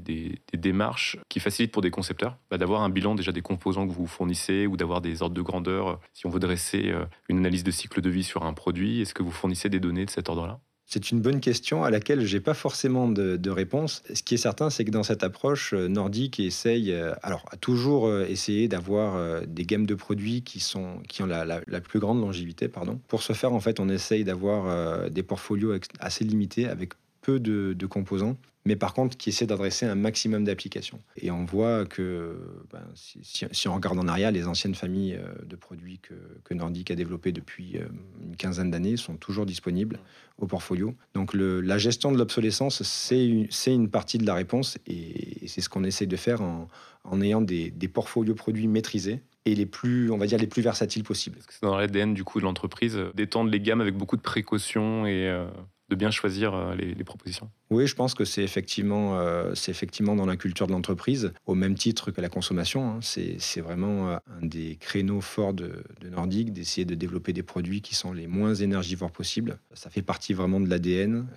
démarches 0.54 1.18
qui 1.30 1.40
facilitent 1.40 1.72
pour 1.72 1.84
des 1.84 1.92
concepteurs 1.92 2.38
bah, 2.50 2.58
d'avoir 2.58 2.82
un 2.82 2.90
bilan 2.90 3.14
déjà 3.14 3.32
des 3.32 3.42
composants 3.42 3.88
que 3.88 3.94
vous 3.94 4.08
fournissez 4.08 4.66
ou 4.66 4.78
d'avoir 4.84 5.02
des 5.02 5.22
ordres 5.22 5.36
de 5.36 5.42
grandeur 5.42 6.00
Si 6.14 6.26
on 6.26 6.30
veut 6.30 6.40
dresser 6.40 6.92
euh, 6.92 7.06
une 7.30 7.40
analyse 7.40 7.64
de 7.64 7.72
cycle 7.72 8.02
de 8.02 8.10
vie 8.10 8.24
sur 8.24 8.44
un 8.44 8.54
produit, 8.54 9.02
est-ce 9.02 9.14
que 9.14 9.24
vous 9.24 9.32
fournissez 9.32 9.70
des 9.70 9.80
données 9.80 10.06
de 10.06 10.12
cet 10.12 10.30
ordre-là? 10.30 10.60
C'est 10.86 11.10
une 11.12 11.22
bonne 11.22 11.40
question 11.40 11.84
à 11.84 11.90
laquelle 11.90 12.26
je 12.26 12.36
n'ai 12.36 12.42
pas 12.42 12.54
forcément 12.54 13.08
de, 13.08 13.50
réponse. 13.50 14.04
Ce 14.14 14.22
qui 14.22 14.36
est 14.36 14.38
certain, 14.38 14.70
c'est 14.70 14.86
que 14.86 14.92
dans 14.92 15.04
cette 15.04 15.24
approche, 15.24 15.74
euh, 15.74 15.88
nordique 15.88 16.40
essaye, 16.40 16.92
euh, 16.92 17.14
alors, 17.24 17.46
a 17.52 17.58
toujours 17.58 18.08
euh, 18.08 18.26
essayé 18.28 18.68
d'avoir 18.68 19.44
des 19.48 19.66
gammes 19.66 19.86
de 19.86 19.96
produits 19.96 20.44
qui, 20.44 20.60
sont, 20.60 21.00
qui 21.08 21.24
ont 21.24 21.26
la, 21.26 21.62
plus 21.82 22.00
grande 22.00 22.20
longévité. 22.20 22.68
Pardon. 22.68 23.00
Pour 23.08 23.24
ce 23.24 23.34
faire, 23.34 23.54
en 23.54 23.60
fait, 23.60 23.80
on 23.80 23.90
essaye 23.90 24.24
d'avoir 24.24 25.10
des 25.10 25.24
portfolios 25.24 25.78
assez 26.00 26.24
limités 26.26 26.68
avec 26.68 26.94
peu 27.22 27.40
de, 27.40 27.86
composants, 27.88 28.38
mais 28.66 28.76
par 28.76 28.94
contre 28.94 29.18
qui 29.18 29.30
essaient 29.30 29.46
d'adresser 29.46 29.86
un 29.86 29.96
maximum 29.96 30.44
d'applications. 30.44 31.00
Et 31.18 31.32
on 31.32 31.46
voit 31.46 31.86
que 31.86 32.38
ben, 32.72 32.84
si, 32.94 33.68
on 33.68 33.76
regarde 33.76 34.00
en 34.00 34.08
arrière, 34.08 34.32
les 34.32 34.48
anciennes 34.48 34.76
familles 34.76 35.20
de 35.46 35.56
produits 35.56 36.00
que, 36.00 36.14
que 36.44 36.54
Nordic 36.54 36.92
a 36.92 36.96
développées 36.96 37.32
depuis 37.32 37.78
une 38.22 38.36
quinzaine 38.36 38.72
d'années 38.72 38.98
sont 38.98 39.16
toujours 39.16 39.46
disponibles 39.46 40.00
au 40.38 40.48
portfolio. 40.48 40.96
Donc 41.14 41.34
la 41.34 41.78
gestion 41.78 42.12
de 42.12 42.18
l'obsolescence, 42.18 42.84
c'est 42.84 43.26
une, 43.74 43.90
partie 43.90 44.18
de 44.18 44.26
la 44.26 44.34
réponse 44.34 44.78
et, 44.88 45.48
c'est 45.48 45.62
ce 45.62 45.70
qu'on 45.70 45.84
essaie 45.84 46.06
de 46.06 46.16
faire 46.16 46.42
en, 46.42 47.22
ayant 47.22 47.42
des, 47.42 47.70
des, 47.72 47.88
portfolios 47.88 48.34
produits 48.34 48.68
maîtrisés 48.68 49.22
et 49.46 49.56
les 49.56 49.66
plus, 49.66 50.10
on 50.12 50.18
va 50.18 50.26
dire, 50.26 50.38
les 50.38 50.48
plus 50.48 50.62
versatiles 50.62 51.04
possibles. 51.04 51.40
C'est 51.50 51.64
dans 51.64 51.78
l'ADN 51.78 52.14
du 52.14 52.24
coup 52.24 52.40
de 52.40 52.46
l'entreprise 52.46 52.98
d'étendre 53.14 53.52
les 53.52 53.60
gammes 53.60 53.82
avec 53.82 53.96
beaucoup 53.96 54.18
de 54.18 54.22
précautions 54.22 55.06
et 55.06 55.28
euh, 55.28 55.46
de 55.94 56.00
bien 56.00 56.12
choisir 56.12 56.54
euh, 56.56 56.76
les, 56.76 57.04
propositions. 57.04 57.50
Oui, 57.70 57.86
je 57.86 57.96
pense 57.96 58.14
que 58.14 58.26
c'est 58.26 58.44
effectivement, 58.44 59.20
euh, 59.20 59.54
effectivement 59.68 60.16
dans 60.16 60.26
la 60.26 60.38
culture 60.38 60.68
de 60.68 60.72
l'entreprise, 60.72 61.34
au 61.46 61.54
même 61.54 61.76
titre 61.76 62.12
que 62.12 62.22
la 62.22 62.30
consommation. 62.30 62.90
Hein. 62.90 63.00
c'est 63.02 63.62
vraiment 63.62 64.10
euh, 64.10 64.18
un 64.42 64.46
des 64.46 64.78
créneaux 64.78 65.22
forts 65.22 65.54
de, 65.54 65.84
de 66.02 66.10
Nordic, 66.10 66.52
d'essayer 66.52 66.86
de 66.86 66.96
développer 66.96 67.32
des 67.34 67.44
produits 67.44 67.82
qui 67.82 67.94
sont 67.94 68.12
les 68.12 68.28
moins 68.28 68.56
énergivores 68.56 69.12
possibles. 69.12 69.60
Ça 69.74 69.90
fait 69.90 70.02
partie 70.02 70.34
vraiment 70.34 70.60
de 70.60 70.70
l'ADN 70.70 71.28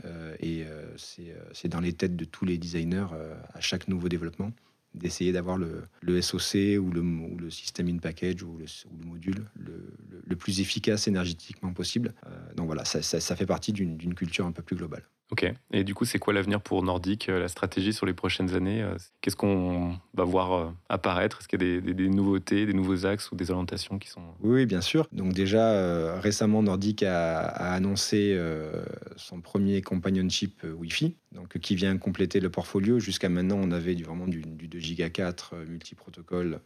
et 0.40 0.64
c'est 0.96 1.68
dans 1.68 1.80
les 1.80 1.92
têtes 1.92 2.16
de 2.16 2.24
tous 2.24 2.44
les 2.44 2.58
designers 2.58 3.06
à 3.54 3.60
chaque 3.60 3.88
nouveau 3.88 4.08
développement 4.08 4.52
d'essayer 4.96 5.32
d'avoir 5.32 5.58
le, 5.58 5.82
le, 6.00 6.20
SOC 6.20 6.78
ou 6.80 6.90
le, 6.90 7.00
ou 7.00 7.36
le 7.38 7.50
système 7.50 7.88
in 7.88 7.98
package 7.98 8.42
ou 8.42 8.56
le, 8.56 8.64
ou 8.64 8.98
le 8.98 9.04
module 9.04 9.44
le, 9.54 9.92
le, 10.26 10.36
plus 10.36 10.60
efficace 10.60 11.08
énergétiquement 11.08 11.72
possible. 11.72 12.14
Euh, 12.26 12.54
donc 12.54 12.66
voilà, 12.66 12.84
ça, 12.84 13.02
ça, 13.02 13.36
fait 13.36 13.46
partie 13.46 13.72
d'une 13.72 14.14
culture 14.14 14.46
un 14.46 14.52
peu 14.52 14.62
plus 14.62 14.76
globale. 14.76 15.02
Ok. 15.32 15.52
Et 15.72 15.82
du 15.82 15.92
coup, 15.92 16.04
c'est 16.04 16.20
quoi 16.20 16.32
l'avenir 16.32 16.60
pour 16.60 16.84
Nordic, 16.84 17.28
euh, 17.28 17.40
la 17.40 17.48
stratégie 17.48 17.92
sur 17.92 18.06
les 18.06 18.14
prochaines 18.14 18.54
années 18.54 18.80
euh, 18.82 18.94
Qu'est-ce 19.20 19.34
qu'on 19.34 19.98
va 20.14 20.22
voir 20.22 20.72
apparaître? 20.88 21.38
Est-ce 21.40 21.48
qu'il 21.48 21.60
y 21.60 21.76
a 21.76 21.80
des, 21.80 21.94
des, 21.94 22.08
nouveautés, 22.08 22.64
des 22.64 22.72
nouveaux 22.72 23.06
axes 23.06 23.32
ou 23.32 23.36
des 23.36 23.50
orientations 23.50 23.98
qui 23.98 24.08
sont 24.08 24.22
Oui, 24.40 24.66
bien 24.66 24.80
sûr. 24.80 25.08
Donc 25.10 25.32
déjà, 25.32 26.20
récemment, 26.20 26.62
Nordic 26.62 27.02
a, 27.02 27.40
a 27.40 27.74
annoncé 27.74 28.40
son 29.16 29.40
premier 29.40 29.82
companionship 29.82 30.62
Wi-Fi, 30.64 31.16
donc 31.32 31.58
qui 31.58 31.74
vient 31.74 31.98
compléter 31.98 32.38
le 32.38 32.50
portfolio. 32.50 33.00
Jusqu'à 33.00 33.28
maintenant, 33.28 33.58
on 33.60 33.72
avait 33.72 33.96
du, 33.96 34.04
vraiment 34.04 34.28
du, 34.28 34.42
du 34.42 34.68
2 34.68 34.78
Giga 34.86 35.10
4 35.10 35.56
multiprotocole 35.68 36.60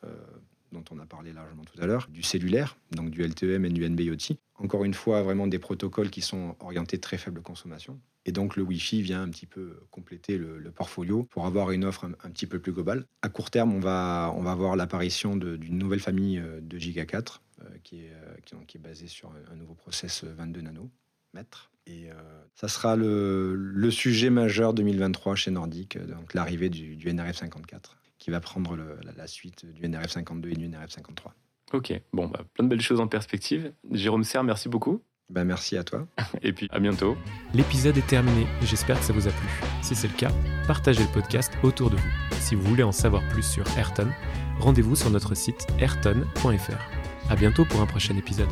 dont 0.73 0.85
on 0.91 0.99
a 0.99 1.07
parlé 1.07 1.33
largement 1.33 1.65
tout 1.65 1.81
à 1.83 1.87
l'heure, 1.87 2.09
du 2.11 2.23
cellulaire, 2.23 2.77
donc 2.93 3.11
du 3.11 3.23
LTEM 3.23 3.65
et 3.65 3.71
du 3.71 3.89
NB-IoT. 3.89 4.37
Encore 4.57 4.85
une 4.85 4.95
fois, 4.95 5.23
vraiment 5.23 5.47
des 5.47 5.59
protocoles 5.59 6.11
qui 6.11 6.21
sont 6.21 6.55
orientés 6.61 6.99
très 6.99 7.19
faible 7.19 7.43
consommation. 7.43 7.99
Et 8.27 8.33
donc 8.33 8.57
le 8.57 8.63
Wi-Fi 8.63 9.03
vient 9.03 9.23
un 9.23 9.31
petit 9.31 9.47
peu 9.47 9.81
compléter 9.91 10.37
le, 10.37 10.71
portfolio 10.71 11.25
pour 11.25 11.47
avoir 11.47 11.71
une 11.71 11.85
offre 11.85 12.05
un, 12.05 12.31
petit 12.31 12.47
peu 12.47 12.59
plus 12.59 12.73
globale. 12.73 13.07
À 13.23 13.29
court 13.29 13.51
terme, 13.51 13.75
on 13.75 13.81
va, 13.81 14.33
on 14.37 14.43
va 14.43 14.53
avoir 14.53 14.77
l'apparition 14.77 15.37
d'une 15.37 15.79
nouvelle 15.79 16.01
famille 16.01 16.39
euh, 16.39 16.61
de 16.61 16.79
Giga 16.79 17.07
4 17.07 17.43
euh, 17.63 17.65
qui, 17.83 18.05
est, 18.05 18.13
euh, 18.13 18.63
qui, 18.67 18.77
est 18.77 18.81
basée 18.81 19.09
sur 19.09 19.33
un, 19.51 19.57
nouveau 19.57 19.75
process 19.75 20.25
22 20.25 20.61
nanomètres. 20.61 21.71
Et 21.87 22.09
ça 22.55 22.69
sera 22.69 22.95
le, 22.95 23.57
le, 23.57 23.91
sujet 23.91 24.31
majeur 24.31 24.75
2023 24.75 25.35
chez 25.35 25.51
Nordic, 25.51 25.99
donc 25.99 26.35
l'arrivée 26.35 26.69
du, 26.69 26.95
du 26.95 27.13
NRF 27.13 27.39
54 27.39 27.97
qui 28.31 28.33
va 28.33 28.41
prendre 28.41 28.77
la, 29.17 29.27
suite 29.27 29.67
du 29.67 29.89
NRF 29.89 30.13
52 30.13 30.51
et 30.51 30.55
du 30.55 30.69
NRF 30.69 30.91
53. 30.91 31.35
Ok, 31.73 31.93
bon, 32.13 32.29
bah, 32.29 32.41
plein 32.55 32.65
de 32.65 32.69
belles 32.69 32.81
choses 32.81 33.01
en 33.01 33.09
perspective. 33.09 33.73
Jérôme 33.91 34.23
Serre, 34.23 34.45
merci 34.45 34.69
beaucoup. 34.69 35.03
Ben, 35.31 35.45
merci 35.45 35.77
à 35.77 35.83
toi. 35.83 36.07
et 36.43 36.53
puis 36.53 36.69
à 36.71 36.79
bientôt. 36.79 37.17
L'épisode 37.55 37.97
est 37.99 38.07
terminé, 38.07 38.47
j'espère 38.63 39.01
que 39.01 39.05
ça 39.05 39.13
vous 39.13 39.27
a 39.27 39.33
plu. 39.33 39.49
Si 39.83 39.97
c'est 39.97 40.09
le 40.09 40.15
cas, 40.15 40.31
partagez 40.69 41.03
le 41.03 41.13
podcast 41.13 41.53
autour 41.65 41.91
de 41.91 41.97
vous. 41.97 42.11
Si 42.39 42.55
vous 42.55 42.63
voulez 42.63 42.85
en 42.85 42.93
savoir 42.93 43.27
plus 43.31 43.43
sur 43.43 43.67
Ayrton, 43.77 44.11
rendez-vous 44.61 44.95
sur 44.95 45.11
notre 45.11 45.35
site 45.35 45.67
ayrton.fr. 45.81 47.31
À 47.31 47.37
bientôt 47.37 47.65
pour 47.65 47.81
un 47.81 47.87
prochain 47.87 48.17
épisode. 48.17 48.49